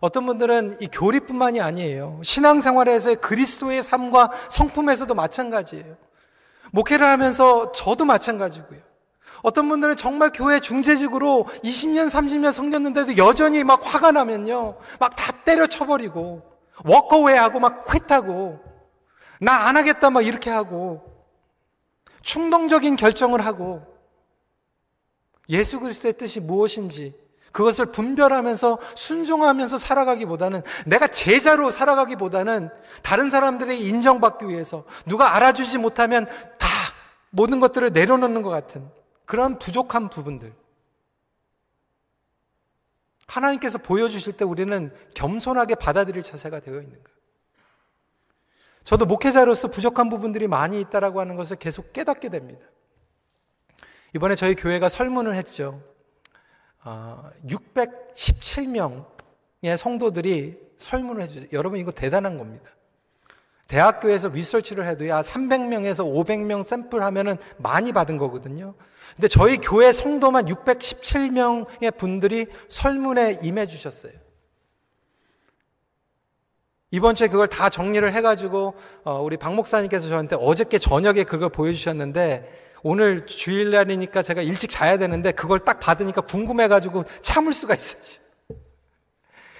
어떤 0.00 0.26
분들은 0.26 0.78
이 0.80 0.88
교리뿐만이 0.88 1.60
아니에요. 1.60 2.20
신앙생활에서의 2.24 3.16
그리스도의 3.16 3.82
삶과 3.82 4.32
성품에서도 4.48 5.14
마찬가지예요. 5.14 5.96
목회를 6.72 7.06
하면서 7.06 7.70
저도 7.72 8.04
마찬가지고요. 8.04 8.80
어떤 9.42 9.68
분들은 9.68 9.96
정말 9.96 10.30
교회 10.32 10.58
중재직으로 10.60 11.46
20년, 11.62 12.06
30년 12.08 12.52
섬겼는데도 12.52 13.16
여전히 13.16 13.62
막 13.64 13.80
화가 13.82 14.12
나면요. 14.12 14.76
막 14.98 15.14
다 15.16 15.32
때려쳐버리고, 15.44 16.42
워커웨이 16.84 17.36
하고 17.36 17.60
막 17.60 17.84
퀴트하고, 17.84 18.60
나 19.40 19.66
안 19.66 19.76
하겠다 19.76 20.10
막 20.10 20.24
이렇게 20.24 20.50
하고, 20.50 21.02
충동적인 22.22 22.96
결정을 22.96 23.44
하고, 23.44 23.82
예수 25.52 25.78
그리스도의 25.78 26.14
뜻이 26.14 26.40
무엇인지, 26.40 27.14
그것을 27.52 27.86
분별하면서 27.86 28.78
순종하면서 28.96 29.78
살아가기보다는 29.78 30.62
내가 30.86 31.06
제자로 31.06 31.70
살아가기보다는 31.70 32.70
다른 33.02 33.30
사람들의 33.30 33.86
인정받기 33.86 34.48
위해서 34.48 34.84
누가 35.06 35.36
알아주지 35.36 35.78
못하면 35.78 36.26
다 36.58 36.68
모든 37.30 37.60
것들을 37.60 37.92
내려놓는 37.92 38.42
것 38.42 38.50
같은 38.50 38.90
그런 39.26 39.58
부족한 39.58 40.08
부분들. 40.08 40.54
하나님께서 43.26 43.78
보여주실 43.78 44.34
때 44.36 44.44
우리는 44.44 44.92
겸손하게 45.14 45.76
받아들일 45.76 46.22
자세가 46.22 46.60
되어 46.60 46.74
있는 46.74 46.92
거예요. 46.92 47.18
저도 48.84 49.06
목회자로서 49.06 49.68
부족한 49.68 50.10
부분들이 50.10 50.48
많이 50.48 50.80
있다라고 50.80 51.20
하는 51.20 51.36
것을 51.36 51.56
계속 51.56 51.92
깨닫게 51.92 52.30
됩니다. 52.30 52.66
이번에 54.14 54.34
저희 54.34 54.54
교회가 54.54 54.88
설문을 54.88 55.36
했죠. 55.36 55.82
617명의 56.84 59.04
아, 59.64 59.76
성도들이 59.76 60.58
설문을 60.78 61.22
해주세요. 61.22 61.48
여러분 61.52 61.78
이거 61.78 61.92
대단한 61.92 62.38
겁니다. 62.38 62.70
대학교에서 63.68 64.28
리서치를 64.28 64.86
해도 64.86 65.08
야 65.08 65.22
300명에서 65.22 66.04
500명 66.04 66.62
샘플 66.62 67.02
하면은 67.02 67.38
많이 67.56 67.92
받은 67.92 68.18
거거든요. 68.18 68.74
근데 69.14 69.28
저희 69.28 69.56
교회 69.56 69.92
성도만 69.92 70.46
617명의 70.46 71.96
분들이 71.96 72.46
설문에 72.68 73.38
임해 73.42 73.66
주셨어요. 73.66 74.12
이번 76.90 77.14
주에 77.14 77.28
그걸 77.28 77.46
다 77.46 77.70
정리를 77.70 78.12
해가지고 78.12 78.74
어, 79.04 79.22
우리 79.22 79.38
박 79.38 79.54
목사님께서 79.54 80.08
저한테 80.08 80.36
어저께 80.38 80.78
저녁에 80.78 81.24
그걸 81.24 81.48
보여주셨는데 81.48 82.71
오늘 82.82 83.26
주일날이니까 83.26 84.22
제가 84.22 84.42
일찍 84.42 84.70
자야 84.70 84.96
되는데 84.98 85.32
그걸 85.32 85.60
딱 85.60 85.80
받으니까 85.80 86.22
궁금해가지고 86.22 87.04
참을 87.20 87.52
수가 87.52 87.74
있었지. 87.74 88.20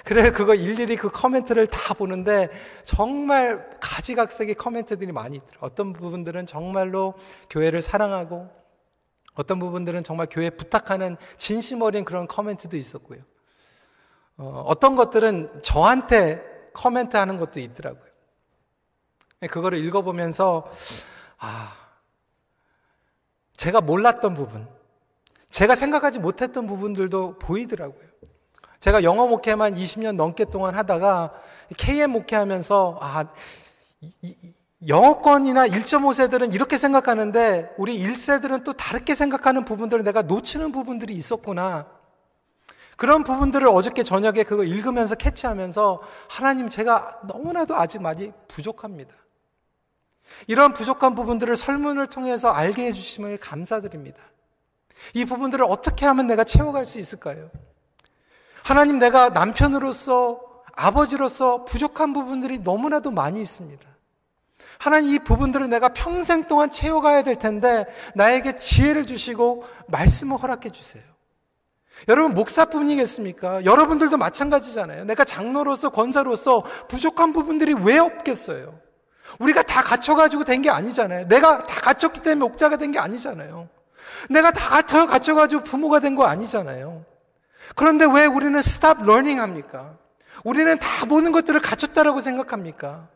그래 0.04 0.32
그거 0.32 0.54
일일이 0.54 0.96
그 0.96 1.08
커멘트를 1.10 1.68
다 1.68 1.94
보는데 1.94 2.50
정말 2.82 3.70
가지각색의 3.80 4.56
커멘트들이 4.56 5.12
많이 5.12 5.36
있더라고요. 5.36 5.60
어떤 5.60 5.92
부분들은 5.92 6.46
정말로 6.46 7.14
교회를 7.50 7.80
사랑하고 7.80 8.50
어떤 9.34 9.58
부분들은 9.58 10.02
정말 10.02 10.26
교회 10.30 10.50
부탁하는 10.50 11.16
진심 11.38 11.82
어린 11.82 12.04
그런 12.04 12.26
커멘트도 12.26 12.76
있었고요. 12.76 13.20
어, 14.36 14.64
어떤 14.66 14.96
것들은 14.96 15.62
저한테 15.62 16.42
커멘트 16.72 17.16
하는 17.16 17.38
것도 17.38 17.60
있더라고요. 17.60 18.10
그거를 19.50 19.84
읽어보면서, 19.84 20.68
아, 21.38 21.81
제가 23.62 23.80
몰랐던 23.80 24.34
부분, 24.34 24.66
제가 25.50 25.76
생각하지 25.76 26.18
못했던 26.18 26.66
부분들도 26.66 27.38
보이더라고요. 27.38 28.08
제가 28.80 29.04
영어 29.04 29.28
목회만 29.28 29.76
20년 29.76 30.16
넘게 30.16 30.46
동안 30.46 30.74
하다가 30.74 31.32
KM 31.76 32.10
목회하면서, 32.10 32.98
아, 33.00 33.24
이, 34.00 34.34
영어권이나 34.88 35.68
1.5세들은 35.68 36.52
이렇게 36.52 36.76
생각하는데 36.76 37.72
우리 37.78 38.04
1세들은 38.04 38.64
또 38.64 38.72
다르게 38.72 39.14
생각하는 39.14 39.64
부분들을 39.64 40.02
내가 40.02 40.22
놓치는 40.22 40.72
부분들이 40.72 41.14
있었구나. 41.14 41.86
그런 42.96 43.22
부분들을 43.22 43.68
어저께 43.68 44.02
저녁에 44.02 44.42
그거 44.42 44.64
읽으면서 44.64 45.14
캐치하면서 45.14 46.02
하나님 46.28 46.68
제가 46.68 47.20
너무나도 47.28 47.76
아직 47.76 48.02
많이 48.02 48.32
부족합니다. 48.48 49.21
이런 50.46 50.72
부족한 50.74 51.14
부분들을 51.14 51.54
설문을 51.56 52.06
통해서 52.08 52.50
알게 52.50 52.86
해주심을 52.86 53.38
감사드립니다. 53.38 54.22
이 55.14 55.24
부분들을 55.24 55.64
어떻게 55.68 56.06
하면 56.06 56.26
내가 56.26 56.44
채워갈 56.44 56.84
수 56.84 56.98
있을까요? 56.98 57.50
하나님 58.62 58.98
내가 58.98 59.30
남편으로서 59.30 60.40
아버지로서 60.74 61.64
부족한 61.64 62.12
부분들이 62.12 62.58
너무나도 62.58 63.10
많이 63.10 63.40
있습니다. 63.40 63.92
하나님 64.78 65.12
이 65.12 65.18
부분들을 65.18 65.68
내가 65.68 65.90
평생 65.90 66.48
동안 66.48 66.70
채워가야 66.70 67.22
될 67.22 67.36
텐데 67.36 67.86
나에게 68.14 68.56
지혜를 68.56 69.06
주시고 69.06 69.64
말씀을 69.88 70.36
허락해 70.38 70.70
주세요. 70.70 71.02
여러분 72.08 72.34
목사뿐이겠습니까? 72.34 73.64
여러분들도 73.64 74.16
마찬가지잖아요. 74.16 75.04
내가 75.04 75.24
장로로서 75.24 75.90
권사로서 75.90 76.64
부족한 76.88 77.32
부분들이 77.32 77.74
왜 77.74 77.98
없겠어요? 77.98 78.81
우리가 79.38 79.62
다 79.62 79.82
갖춰가지고 79.82 80.44
된 80.44 80.62
게 80.62 80.70
아니잖아요. 80.70 81.26
내가 81.28 81.64
다 81.64 81.80
갖췄기 81.80 82.20
때문에 82.20 82.38
목자가 82.48 82.76
된 82.76 82.92
게 82.92 82.98
아니잖아요. 82.98 83.68
내가 84.30 84.50
다 84.52 84.82
갖춰가지고 84.82 85.62
부모가 85.64 86.00
된 86.00 86.14
거 86.14 86.24
아니잖아요. 86.26 87.04
그런데 87.74 88.04
왜 88.04 88.26
우리는 88.26 88.60
stop 88.60 89.04
learning 89.04 89.40
합니까? 89.40 89.94
우리는 90.44 90.76
다 90.78 91.06
모든 91.06 91.32
것들을 91.32 91.58
갖췄다라고 91.60 92.20
생각합니까? 92.20 93.08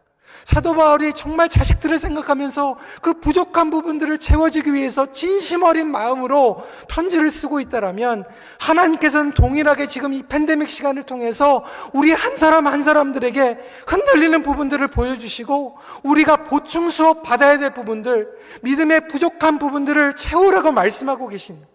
사도 0.47 0.77
바울이 0.77 1.13
정말 1.13 1.49
자식들을 1.49 1.99
생각하면서 1.99 2.77
그 3.03 3.15
부족한 3.15 3.69
부분들을 3.69 4.19
채워지기 4.19 4.73
위해서 4.75 5.11
진심 5.11 5.65
어린 5.65 5.91
마음으로 5.91 6.65
편지를 6.89 7.33
쓰고 7.33 7.59
있다라면 7.59 8.25
하나님께서는 8.61 9.33
동일하게 9.33 9.89
지금 9.89 10.13
이 10.13 10.23
팬데믹 10.23 10.69
시간을 10.69 11.03
통해서 11.03 11.65
우리 11.93 12.13
한 12.13 12.37
사람 12.37 12.69
한 12.69 12.85
사람들에게 12.85 13.59
흔들리는 13.89 14.45
부분들을 14.45 14.87
보여주시고 14.87 15.79
우리가 16.05 16.45
보충 16.45 16.91
수업 16.91 17.25
받아야 17.25 17.59
될 17.59 17.75
부분들, 17.75 18.29
믿음의 18.63 19.09
부족한 19.09 19.59
부분들을 19.59 20.15
채우라고 20.15 20.71
말씀하고 20.71 21.27
계십니다. 21.27 21.67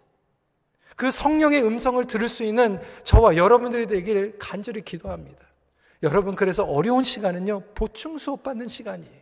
그 0.95 1.11
성령의 1.11 1.61
음성을 1.61 2.01
들을 2.05 2.29
수 2.29 2.43
있는 2.43 2.79
저와 3.03 3.35
여러분들이 3.35 3.87
되길 3.87 4.35
간절히 4.39 4.81
기도합니다. 4.81 5.50
여러분, 6.03 6.35
그래서 6.35 6.63
어려운 6.63 7.03
시간은요, 7.03 7.61
보충 7.75 8.17
수업 8.17 8.43
받는 8.43 8.67
시간이에요. 8.67 9.21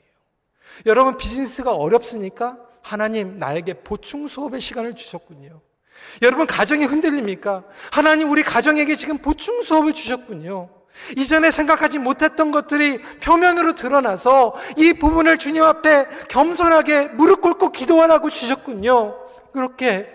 여러분, 0.86 1.18
비즈니스가 1.18 1.76
어렵습니까? 1.76 2.58
하나님, 2.82 3.38
나에게 3.38 3.74
보충 3.76 4.28
수업의 4.28 4.62
시간을 4.62 4.96
주셨군요. 4.96 5.62
여러분, 6.22 6.48
가정이 6.48 6.86
흔들립니까? 6.86 7.64
하나님, 7.92 8.32
우리 8.32 8.44
가정에게 8.44 8.96
지금 8.96 9.18
보충 9.18 9.62
수업을 9.62 9.94
주셨군요. 9.94 10.70
이전에 11.18 11.52
생각하지 11.52 12.00
못했던 12.00 12.52
것들이 12.52 13.00
표면으로 13.22 13.74
드러나서 13.76 14.56
이 14.78 14.94
부분을 14.94 15.38
주님 15.38 15.64
앞에 15.64 16.08
겸손하게 16.30 17.10
무릎 17.10 17.42
꿇고 17.42 17.72
기도하라고 17.72 18.30
주셨군요. 18.30 19.18
그렇게 19.54 20.10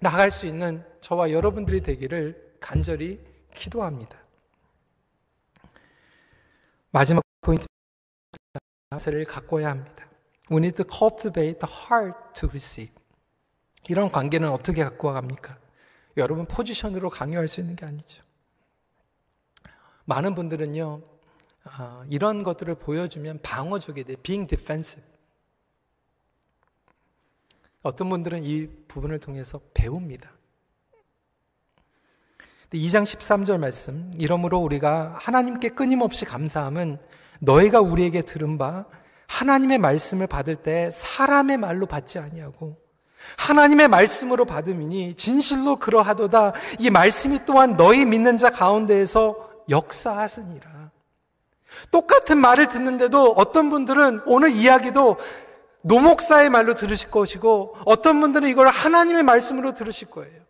나갈 0.00 0.30
수 0.30 0.46
있는 0.46 0.84
저와 1.00 1.30
여러분들이 1.30 1.80
되기를 1.80 2.56
간절히 2.60 3.20
기도합니다. 3.54 4.25
마지막 6.96 7.22
포인트 7.42 7.66
를 9.10 9.26
갖고야 9.26 9.68
합니다. 9.68 10.08
We 10.50 10.56
need 10.56 10.82
to 10.82 10.86
cultivate 10.90 11.58
the 11.58 11.70
heart 11.70 12.16
to 12.40 12.48
receive. 12.48 12.94
이런 13.90 14.10
관계는 14.10 14.48
어떻게 14.48 14.82
갖고 14.82 15.12
갑니까? 15.12 15.58
여러분 16.16 16.46
포지션으로 16.46 17.10
강요할 17.10 17.48
수 17.48 17.60
있는 17.60 17.76
게 17.76 17.84
아니죠. 17.84 18.24
많은 20.06 20.34
분들은요, 20.34 21.02
어, 21.78 22.04
이런 22.08 22.42
것들을 22.42 22.74
보여주면 22.76 23.42
방어적이 23.42 24.04
돼, 24.04 24.16
being 24.16 24.48
defensive. 24.48 25.06
어떤 27.82 28.08
분들은 28.08 28.42
이 28.42 28.68
부분을 28.88 29.18
통해서 29.18 29.60
배웁니다. 29.74 30.32
2장 32.72 33.04
13절 33.04 33.58
말씀. 33.58 34.10
이러므로 34.18 34.58
우리가 34.58 35.14
하나님께 35.18 35.70
끊임없이 35.70 36.24
감사함은 36.24 36.98
너희가 37.40 37.80
우리에게 37.80 38.22
들은 38.22 38.58
바 38.58 38.86
하나님의 39.28 39.78
말씀을 39.78 40.26
받을 40.26 40.56
때 40.56 40.90
사람의 40.90 41.58
말로 41.58 41.86
받지 41.86 42.18
아니하고 42.18 42.76
하나님의 43.38 43.88
말씀으로 43.88 44.44
받음이니 44.44 45.14
진실로 45.14 45.76
그러하도다. 45.76 46.52
이 46.78 46.90
말씀이 46.90 47.40
또한 47.44 47.76
너희 47.76 48.04
믿는 48.04 48.38
자 48.38 48.50
가운데에서 48.50 49.50
역사하으니라. 49.68 50.90
똑같은 51.90 52.38
말을 52.38 52.68
듣는데도 52.68 53.32
어떤 53.32 53.68
분들은 53.68 54.22
오늘 54.26 54.50
이야기도 54.50 55.18
노목사의 55.82 56.50
말로 56.50 56.74
들으실 56.74 57.10
것이고 57.10 57.76
어떤 57.84 58.20
분들은 58.20 58.48
이걸 58.48 58.68
하나님의 58.68 59.22
말씀으로 59.24 59.74
들으실 59.74 60.08
거예요. 60.10 60.45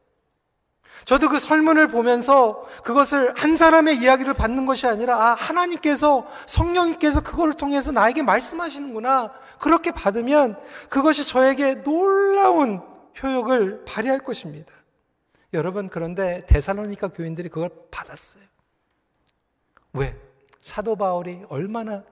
저도 1.07 1.28
그 1.28 1.38
설문을 1.38 1.86
보면서 1.86 2.66
그것을 2.82 3.32
한 3.36 3.54
사람의 3.54 3.98
이야기를 3.98 4.34
받는 4.34 4.66
것이 4.66 4.88
아니라 4.88 5.16
아 5.16 5.34
하나님께서 5.34 6.28
성령님께서 6.46 7.22
그걸 7.22 7.54
통해서 7.54 7.92
나에게 7.92 8.24
말씀하시는구나 8.24 9.32
그렇게 9.61 9.92
받으면 9.92 10.61
그것이 10.90 11.24
저에게 11.24 11.74
놀라운 11.84 12.82
효력을 13.22 13.84
발휘할 13.84 14.18
것입니다. 14.18 14.72
여러분 15.52 15.88
그런데 15.88 16.44
데살로니가 16.46 17.09
교인들이 17.09 17.50
그걸 17.50 17.70
받았어요. 17.92 18.42
왜? 19.92 20.20
사도 20.61 20.96
바울이 20.96 21.44
얼마나 21.48 22.02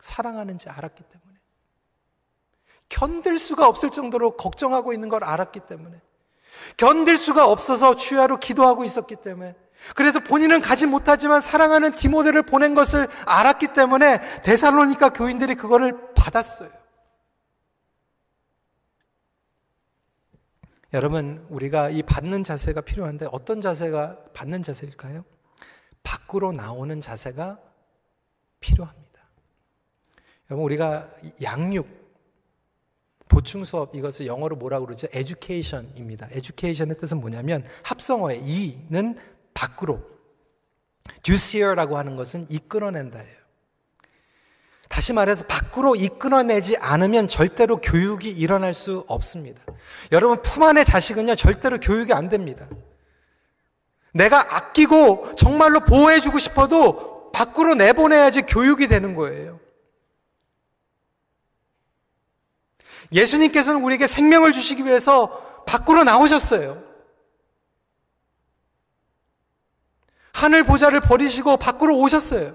사랑하는지 0.00 0.68
알았기 0.68 1.04
때문에. 1.04 1.38
견딜 2.88 3.38
수가 3.38 3.68
없을 3.68 3.90
정도로 3.90 4.36
걱정하고 4.36 4.92
있는 4.92 5.08
걸 5.08 5.22
알았기 5.22 5.60
때문에. 5.60 6.00
견딜 6.76 7.16
수가 7.16 7.46
없어서 7.46 7.96
주야로 7.96 8.38
기도하고 8.38 8.84
있었기 8.84 9.16
때문에. 9.16 9.54
그래서 9.94 10.20
본인은 10.20 10.60
가지 10.60 10.86
못하지만 10.86 11.40
사랑하는 11.40 11.92
디모데를 11.92 12.42
보낸 12.42 12.74
것을 12.74 13.08
알았기 13.26 13.68
때문에 13.68 14.20
데살로니가 14.42 15.10
교인들이 15.10 15.54
그거를 15.54 16.12
받았어요. 16.14 16.70
여러분, 20.94 21.46
우리가 21.50 21.90
이 21.90 22.02
받는 22.02 22.44
자세가 22.44 22.80
필요한데 22.80 23.28
어떤 23.30 23.60
자세가 23.60 24.16
받는 24.32 24.62
자세일까요? 24.62 25.24
밖으로 26.02 26.52
나오는 26.52 27.00
자세가 27.00 27.58
필요합니다. 28.60 29.20
여러분, 30.50 30.64
우리가 30.64 31.10
양육, 31.42 31.86
보충 33.28 33.64
수업, 33.64 33.94
이것을 33.94 34.26
영어로 34.26 34.56
뭐라고 34.56 34.86
그러죠? 34.86 35.06
education입니다. 35.12 36.28
education의 36.32 36.96
뜻은 36.98 37.20
뭐냐면 37.20 37.64
합성어의 37.82 38.42
이는 38.42 39.16
밖으로. 39.54 40.00
duceer라고 41.22 41.98
하는 41.98 42.16
것은 42.16 42.46
이끌어낸다예요. 42.48 43.38
다시 44.88 45.12
말해서 45.12 45.44
밖으로 45.46 45.94
이끌어내지 45.94 46.76
않으면 46.78 47.28
절대로 47.28 47.80
교육이 47.80 48.30
일어날 48.30 48.74
수 48.74 49.04
없습니다. 49.06 49.62
여러분 50.12 50.42
품 50.42 50.64
안의 50.64 50.84
자식은요 50.84 51.36
절대로 51.36 51.78
교육이 51.78 52.12
안 52.12 52.28
됩니다. 52.28 52.66
내가 54.12 54.56
아끼고 54.56 55.34
정말로 55.36 55.80
보호해주고 55.80 56.38
싶어도 56.38 57.30
밖으로 57.32 57.74
내보내야지 57.74 58.42
교육이 58.42 58.88
되는 58.88 59.14
거예요. 59.14 59.60
예수님께서는 63.12 63.82
우리에게 63.82 64.06
생명을 64.06 64.52
주시기 64.52 64.84
위해서 64.84 65.62
밖으로 65.66 66.04
나오셨어요. 66.04 66.82
하늘 70.32 70.62
보좌를 70.62 71.00
버리시고 71.00 71.56
밖으로 71.56 71.98
오셨어요. 71.98 72.54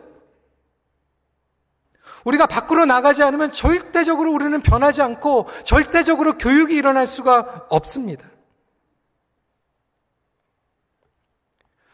우리가 2.24 2.46
밖으로 2.46 2.86
나가지 2.86 3.22
않으면 3.24 3.52
절대적으로 3.52 4.32
우리는 4.32 4.62
변하지 4.62 5.02
않고 5.02 5.50
절대적으로 5.66 6.38
교육이 6.38 6.74
일어날 6.74 7.06
수가 7.06 7.66
없습니다. 7.70 8.26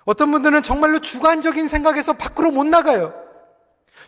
어떤 0.05 0.31
분들은 0.31 0.63
정말로 0.63 0.99
주관적인 0.99 1.67
생각에서 1.67 2.13
밖으로 2.13 2.51
못 2.51 2.65
나가요. 2.65 3.28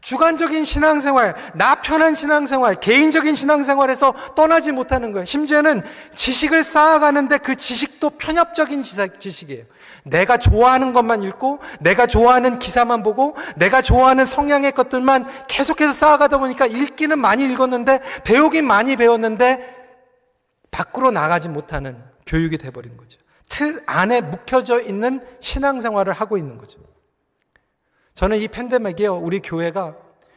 주관적인 0.02 0.64
신앙생활, 0.64 1.36
나 1.54 1.76
편한 1.76 2.16
신앙생활, 2.16 2.80
개인적인 2.80 3.36
신앙생활에서 3.36 4.14
떠나지 4.36 4.72
못하는 4.72 5.12
거예요. 5.12 5.26
심지어는 5.26 5.84
지식을 6.16 6.64
쌓아가는데 6.64 7.38
그 7.38 7.56
지식도 7.56 8.12
편협적인 8.12 8.82
지식이에요. 8.82 9.66
내가 10.04 10.38
좋아하는 10.38 10.93
것만 10.93 11.22
읽고, 11.22 11.60
내가 11.80 12.08
좋아하는 12.08 12.58
기사만 12.58 13.04
보고, 13.04 13.36
내가 13.56 13.84
좋아하는 13.84 14.26
성향의 14.26 14.72
것들만 14.72 15.28
계속해서 15.47 15.93
쌓아가다 15.93 16.39
보니까 16.39 16.66
읽기는 16.66 17.20
많이 17.20 17.45
읽었는데, 17.45 18.02
배우긴 18.24 18.66
많이 18.66 18.95
배웠는데, 18.95 19.82
밖으로 20.72 21.12
나가지 21.12 21.49
못하는 21.49 22.02
교육이 22.26 22.58
돼버린 22.58 22.97
거죠. 22.97 23.20
틀 23.49 23.84
안에 23.86 24.22
묵혀져 24.22 24.82
있는 24.82 25.24
신앙생활을 25.41 26.14
하고 26.14 26.38
있는 26.38 26.58
거죠. 26.58 26.80
저는 28.22 28.38
이 28.38 28.47
팬데믹이요, 28.47 29.15
우리 29.17 29.39
교회가 29.39 29.95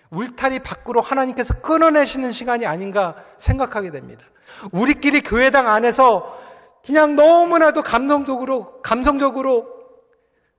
울타리 0.08 0.60
밖으로 0.60 1.02
하나님께서 1.02 1.60
끊어내시는 1.60 2.32
시간이 2.32 2.64
아닌가 2.64 3.14
생각하게 3.36 3.90
됩니다. 3.90 4.24
우리끼리 4.72 5.20
교회당 5.20 5.68
안에서 5.68 6.34
그냥 6.86 7.14
너무나도 7.14 7.82
감성적으로, 7.82 8.80
감성적으로 8.80 9.66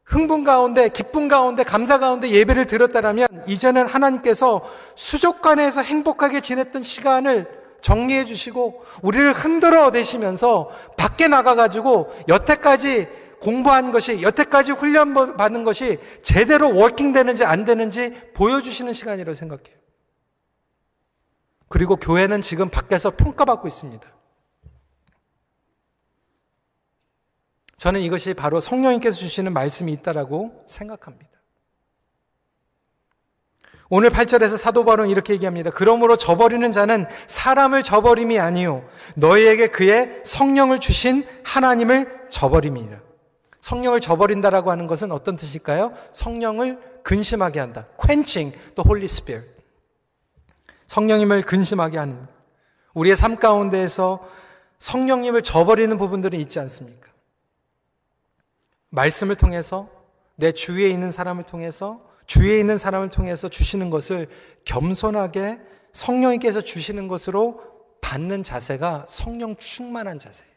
흥분 0.03 0.43
가운데, 0.43 0.89
기쁨 0.89 1.27
가운데, 1.27 1.63
감사 1.63 1.97
가운데 1.97 2.29
예배를 2.29 2.67
드렸다면, 2.67 3.27
이제는 3.47 3.87
하나님께서 3.87 4.61
수족관에서 4.93 5.81
행복하게 5.81 6.41
지냈던 6.41 6.83
시간을 6.83 7.47
정리해 7.81 8.25
주시고, 8.25 8.83
우리를 9.01 9.33
흔들어 9.33 9.89
내시면서 9.89 10.69
밖에 10.95 11.27
나가가지고, 11.27 12.13
여태까지 12.27 13.24
공부한 13.45 13.91
것이, 13.91 14.23
여태까지 14.23 14.71
훈련 14.71 15.13
받는 15.13 15.63
것이 15.63 15.99
제대로 16.23 16.75
워킹 16.75 17.13
되는지 17.13 17.45
안 17.45 17.63
되는지 17.63 18.09
보여주시는 18.33 18.91
시간이라고 18.91 19.35
생각해요. 19.35 19.77
그리고 21.67 21.95
교회는 21.95 22.41
지금 22.41 22.69
밖에서 22.69 23.11
평가받고 23.11 23.67
있습니다. 23.67 24.07
저는 27.77 27.99
이것이 27.99 28.33
바로 28.33 28.59
성령님께서 28.59 29.15
주시는 29.15 29.53
말씀이 29.53 29.91
있다라고 29.91 30.65
생각합니다. 30.67 31.29
오늘 33.89 34.09
8절에서 34.09 34.57
사도 34.57 34.85
바울은 34.85 35.09
이렇게 35.09 35.33
얘기합니다. 35.33 35.69
그러므로 35.69 36.15
저버리는 36.15 36.71
자는 36.71 37.05
사람을 37.27 37.83
저버림이 37.83 38.39
아니요 38.39 38.89
너희에게 39.15 39.67
그의 39.67 40.21
성령을 40.23 40.79
주신 40.79 41.23
하나님을 41.43 42.25
저버림이라. 42.31 43.05
성령을 43.65 43.99
저버린다라고 43.99 44.69
하는 44.69 44.85
것은 44.85 45.11
어떤 45.11 45.37
뜻일까요? 45.37 45.91
성령을 46.11 47.01
근심하게 47.01 47.59
한다. 47.59 47.87
quenching 47.99 48.55
the 48.75 48.83
Holy 48.85 49.05
Spirit. 49.05 49.51
성령님을 50.85 51.41
근심하게 51.41 51.97
하는 51.97 52.27
우리의 52.93 53.15
삶 53.15 53.37
가운데에서 53.37 54.23
성령님을 54.77 55.41
저버리는 55.41 55.97
부분들이 55.97 56.39
있지 56.41 56.59
않습니까? 56.59 57.09
말씀을 58.89 59.35
통해서 59.35 59.89
내 60.35 60.51
주위에 60.51 60.87
있는 60.87 61.09
사람을 61.09 61.41
통해서 61.45 62.05
주위에 62.27 62.59
있는 62.59 62.77
사람을 62.77 63.09
통해서 63.09 63.49
주시는 63.49 63.89
것을 63.89 64.29
겸손하게 64.65 65.59
성령님께서 65.91 66.61
주시는 66.61 67.07
것으로 67.07 67.63
받는 68.01 68.43
자세가 68.43 69.07
성령 69.09 69.55
충만한 69.55 70.19
자세예요. 70.19 70.54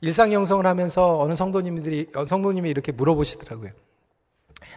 일상 0.00 0.32
영성을 0.32 0.64
하면서 0.66 1.18
어느 1.18 1.34
성도님들이 1.34 2.10
어, 2.14 2.24
성도님이 2.24 2.70
이렇게 2.70 2.92
물어보시더라고요. 2.92 3.70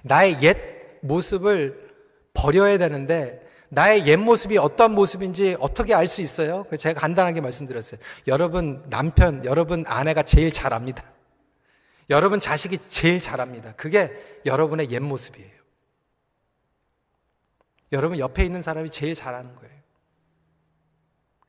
나의 0.03 0.41
옛 0.41 0.57
모습을 1.01 1.91
버려야 2.34 2.78
되는데 2.78 3.41
나의 3.69 4.05
옛 4.07 4.17
모습이 4.17 4.57
어떤 4.57 4.93
모습인지 4.93 5.57
어떻게 5.59 5.93
알 5.93 6.07
수 6.07 6.21
있어요? 6.21 6.65
제가 6.78 6.99
간단하게 6.99 7.41
말씀드렸어요. 7.41 7.99
여러분 8.28 8.84
남편, 8.89 9.43
여러분 9.45 9.84
아내가 9.88 10.24
제일 10.24 10.51
잘 10.51 10.74
압니다. 10.74 11.03
여러분 12.09 12.39
자식이 12.39 12.78
제일 12.89 13.19
잘 13.19 13.41
압니다. 13.41 13.74
그게 13.78 14.11
여러분의 14.45 14.91
옛 14.91 14.99
모습이에요. 14.99 15.51
여러분 17.93 18.19
옆에 18.19 18.43
있는 18.43 18.61
사람이 18.61 18.89
제일 18.89 19.15
잘하는 19.15 19.55
거예요. 19.55 19.74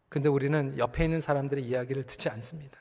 근데 0.08 0.28
우리는 0.28 0.78
옆에 0.78 1.04
있는 1.04 1.20
사람들의 1.20 1.64
이야기를 1.64 2.04
듣지 2.04 2.28
않습니다. 2.28 2.78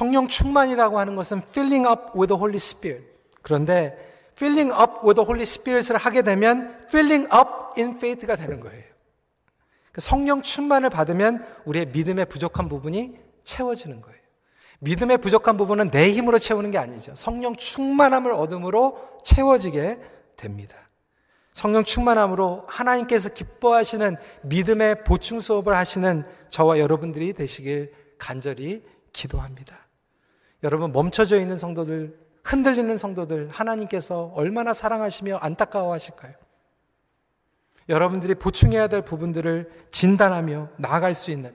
성령 0.00 0.28
충만이라고 0.28 0.98
하는 0.98 1.14
것은 1.14 1.42
filling 1.46 1.86
up 1.86 2.18
with 2.18 2.28
the 2.28 2.38
Holy 2.38 2.56
Spirit. 2.56 3.06
그런데 3.42 3.94
filling 4.32 4.72
up 4.72 5.06
with 5.06 5.16
the 5.16 5.26
Holy 5.26 5.42
Spirit을 5.42 5.98
하게 5.98 6.22
되면 6.22 6.74
filling 6.86 7.24
up 7.24 7.78
in 7.78 7.96
faith가 7.96 8.34
되는 8.34 8.60
거예요. 8.60 8.82
그 9.92 10.00
성령 10.00 10.40
충만을 10.40 10.88
받으면 10.88 11.44
우리의 11.66 11.88
믿음의 11.88 12.24
부족한 12.30 12.70
부분이 12.70 13.18
채워지는 13.44 14.00
거예요. 14.00 14.18
믿음의 14.78 15.18
부족한 15.18 15.58
부분은 15.58 15.90
내 15.90 16.10
힘으로 16.14 16.38
채우는 16.38 16.70
게 16.70 16.78
아니죠. 16.78 17.14
성령 17.14 17.54
충만함을 17.54 18.32
얻음으로 18.32 19.18
채워지게 19.22 20.00
됩니다. 20.34 20.76
성령 21.52 21.84
충만함으로 21.84 22.64
하나님께서 22.68 23.34
기뻐하시는 23.34 24.16
믿음의 24.44 25.04
보충 25.04 25.40
수업을 25.40 25.76
하시는 25.76 26.24
저와 26.48 26.78
여러분들이 26.78 27.34
되시길 27.34 27.92
간절히 28.16 28.82
기도합니다. 29.12 29.89
여러분 30.62 30.92
멈춰져 30.92 31.38
있는 31.38 31.56
성도들 31.56 32.18
흔들리는 32.44 32.96
성도들 32.96 33.48
하나님께서 33.50 34.32
얼마나 34.34 34.72
사랑하시며 34.72 35.38
안타까워하실까요? 35.38 36.34
여러분들이 37.88 38.34
보충해야 38.34 38.86
될 38.88 39.02
부분들을 39.02 39.70
진단하며 39.90 40.68
나아갈 40.76 41.12
수 41.14 41.30
있는 41.30 41.52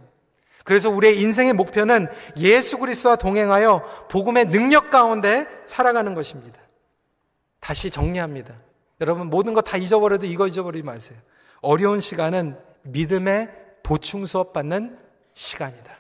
그래서 0.63 0.89
우리의 0.89 1.21
인생의 1.21 1.53
목표는 1.53 2.07
예수 2.37 2.77
그리스도와 2.79 3.15
동행하여 3.15 4.07
복음의 4.09 4.47
능력 4.47 4.89
가운데 4.89 5.47
살아가는 5.65 6.13
것입니다. 6.15 6.59
다시 7.59 7.89
정리합니다. 7.91 8.53
여러분 9.01 9.29
모든 9.29 9.53
거 9.53 9.61
다 9.61 9.77
잊어버려도 9.77 10.25
이거 10.25 10.47
잊어버리지 10.47 10.83
마세요. 10.83 11.19
어려운 11.61 11.99
시간은 11.99 12.57
믿음의 12.83 13.49
보충 13.83 14.25
수업 14.25 14.53
받는 14.53 14.97
시간이다. 15.33 15.95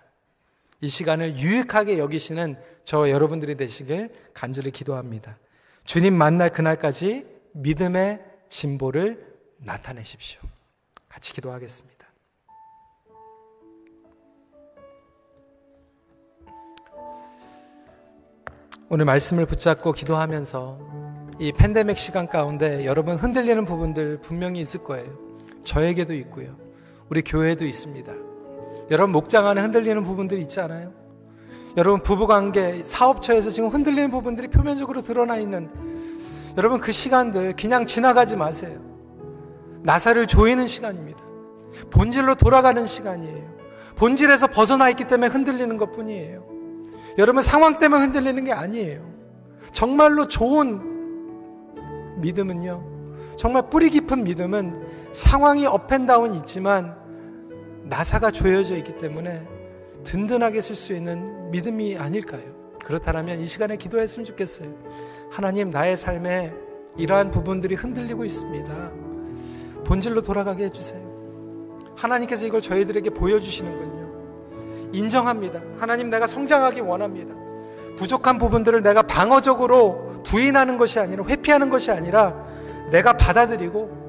이 0.81 0.87
시간을 0.87 1.37
유익하게 1.37 1.97
여기시는 1.99 2.57
저 2.85 3.09
여러분들이 3.09 3.57
되시길 3.57 4.09
간절히 4.33 4.71
기도합니다. 4.71 5.37
주님 5.83 6.13
만날 6.13 6.51
그날까지 6.51 7.25
믿음의 7.53 8.23
진보를 8.47 9.35
나타내십시오. 9.57 10.39
같이 11.09 11.33
기도하겠습니다. 11.33 11.95
오늘 18.87 19.05
말씀을 19.05 19.47
붙잡고 19.47 19.93
기도하면서 19.93 20.79
이 21.39 21.51
팬데믹 21.51 21.97
시간 21.97 22.27
가운데 22.27 22.85
여러분 22.85 23.15
흔들리는 23.15 23.65
부분들 23.65 24.21
분명히 24.21 24.61
있을 24.61 24.83
거예요. 24.83 25.11
저에게도 25.63 26.13
있고요. 26.13 26.55
우리 27.09 27.23
교회도 27.23 27.65
있습니다. 27.65 28.13
여러분 28.91 29.11
목장 29.11 29.47
안에 29.47 29.61
흔들리는 29.61 30.03
부분들이 30.03 30.41
있지 30.41 30.59
않아요? 30.59 31.04
여러분 31.77 32.01
부부관계, 32.01 32.83
사업처에서 32.85 33.49
지금 33.49 33.69
흔들리는 33.69 34.09
부분들이 34.09 34.47
표면적으로 34.47 35.01
드러나 35.01 35.37
있는 35.37 35.69
여러분 36.57 36.79
그 36.79 36.91
시간들 36.91 37.55
그냥 37.55 37.85
지나가지 37.85 38.37
마세요. 38.37 38.79
나사를 39.83 40.25
조이는 40.25 40.67
시간입니다. 40.67 41.19
본질로 41.91 42.35
돌아가는 42.35 42.85
시간이에요. 42.85 43.55
본질에서 43.97 44.47
벗어나 44.47 44.89
있기 44.89 45.05
때문에 45.05 45.27
흔들리는 45.27 45.75
것 45.77 45.91
뿐이에요. 45.91 46.45
여러분 47.17 47.41
상황 47.41 47.77
때문에 47.77 48.03
흔들리는 48.03 48.45
게 48.45 48.53
아니에요. 48.53 49.13
정말로 49.73 50.27
좋은 50.27 50.95
믿음은요. 52.21 52.95
정말 53.37 53.69
뿌리 53.69 53.89
깊은 53.89 54.23
믿음은 54.23 54.87
상황이 55.11 55.65
업앤다운 55.65 56.33
있지만 56.35 56.95
나사가 57.83 58.31
조여져 58.31 58.77
있기 58.77 58.97
때문에 58.97 59.45
든든하게 60.05 60.61
쓸 60.61 60.75
수 60.75 60.93
있는 60.93 61.44
믿음이 61.55 61.97
아닐까요? 61.97 62.43
그렇다면 62.83 63.39
이 63.39 63.47
시간에 63.47 63.77
기도했으면 63.77 64.25
좋겠어요. 64.25 64.67
하나님, 65.31 65.69
나의 65.69 65.95
삶에 65.95 66.53
이러한 66.97 67.31
부분들이 67.31 67.75
흔들리고 67.75 68.25
있습니다. 68.25 68.91
본질로 69.85 70.21
돌아가게 70.21 70.65
해주세요. 70.65 71.15
하나님께서 71.95 72.45
이걸 72.45 72.61
저희들에게 72.61 73.09
보여주시는군요. 73.11 74.91
인정합니다. 74.91 75.61
하나님, 75.77 76.09
내가 76.09 76.27
성장하기 76.27 76.81
원합니다. 76.81 77.33
부족한 77.95 78.37
부분들을 78.37 78.83
내가 78.83 79.01
방어적으로 79.03 80.21
부인하는 80.25 80.77
것이 80.77 80.99
아니라 80.99 81.23
회피하는 81.23 81.69
것이 81.69 81.91
아니라 81.91 82.35
내가 82.91 83.13
받아들이고 83.13 84.04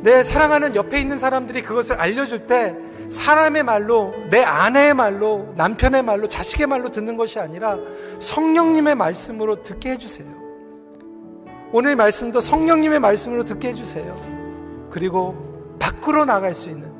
내 0.00 0.22
사랑하는 0.22 0.74
옆에 0.74 1.00
있는 1.00 1.18
사람들이 1.18 1.62
그것을 1.62 1.96
알려줄 1.96 2.46
때 2.46 2.76
사람의 3.10 3.62
말로, 3.62 4.14
내 4.30 4.42
아내의 4.42 4.94
말로, 4.94 5.52
남편의 5.56 6.02
말로, 6.02 6.28
자식의 6.28 6.66
말로 6.66 6.90
듣는 6.90 7.16
것이 7.16 7.38
아니라 7.38 7.78
성령님의 8.20 8.94
말씀으로 8.94 9.62
듣게 9.62 9.92
해주세요. 9.92 10.28
오늘 11.72 11.96
말씀도 11.96 12.40
성령님의 12.40 13.00
말씀으로 13.00 13.44
듣게 13.44 13.68
해주세요. 13.68 14.88
그리고 14.90 15.76
밖으로 15.78 16.24
나갈 16.24 16.54
수 16.54 16.68
있는 16.68 16.92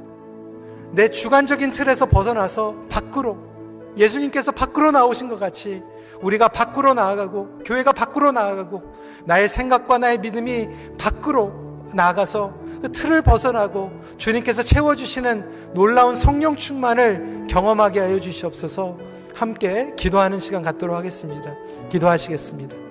내 0.93 1.09
주관적인 1.09 1.73
틀에서 1.73 2.07
벗어나서 2.07 2.75
밖으로 2.91 3.39
예수님께서 3.97 4.53
밖으로 4.53 4.91
나오신 4.91 5.29
것 5.29 5.39
같이 5.39 5.83
우리가 6.21 6.49
밖으로 6.49 6.95
나아가고 6.95 7.61
교회가 7.65 7.93
밖으로 7.93 8.33
나아가고 8.33 8.83
나의 9.25 9.49
생각과 9.49 9.99
나의 9.99 10.19
믿음이 10.19 10.69
밖으로 10.99 11.53
나아가서 11.93 12.68
그 12.81 12.93
틀을 12.93 13.23
벗어나고 13.23 13.91
주님께서 14.17 14.63
채워주시는 14.63 15.75
놀라운 15.75 16.15
성령 16.17 16.57
충만을 16.57 17.47
경험하게 17.49 18.01
하여 18.01 18.21
주시옵소서 18.21 18.99
함께 19.35 19.93
기도하는 19.97 20.41
시간 20.41 20.63
갖도록 20.63 20.97
하겠습니다. 20.97 21.55
기도하시겠습니다. 21.91 22.88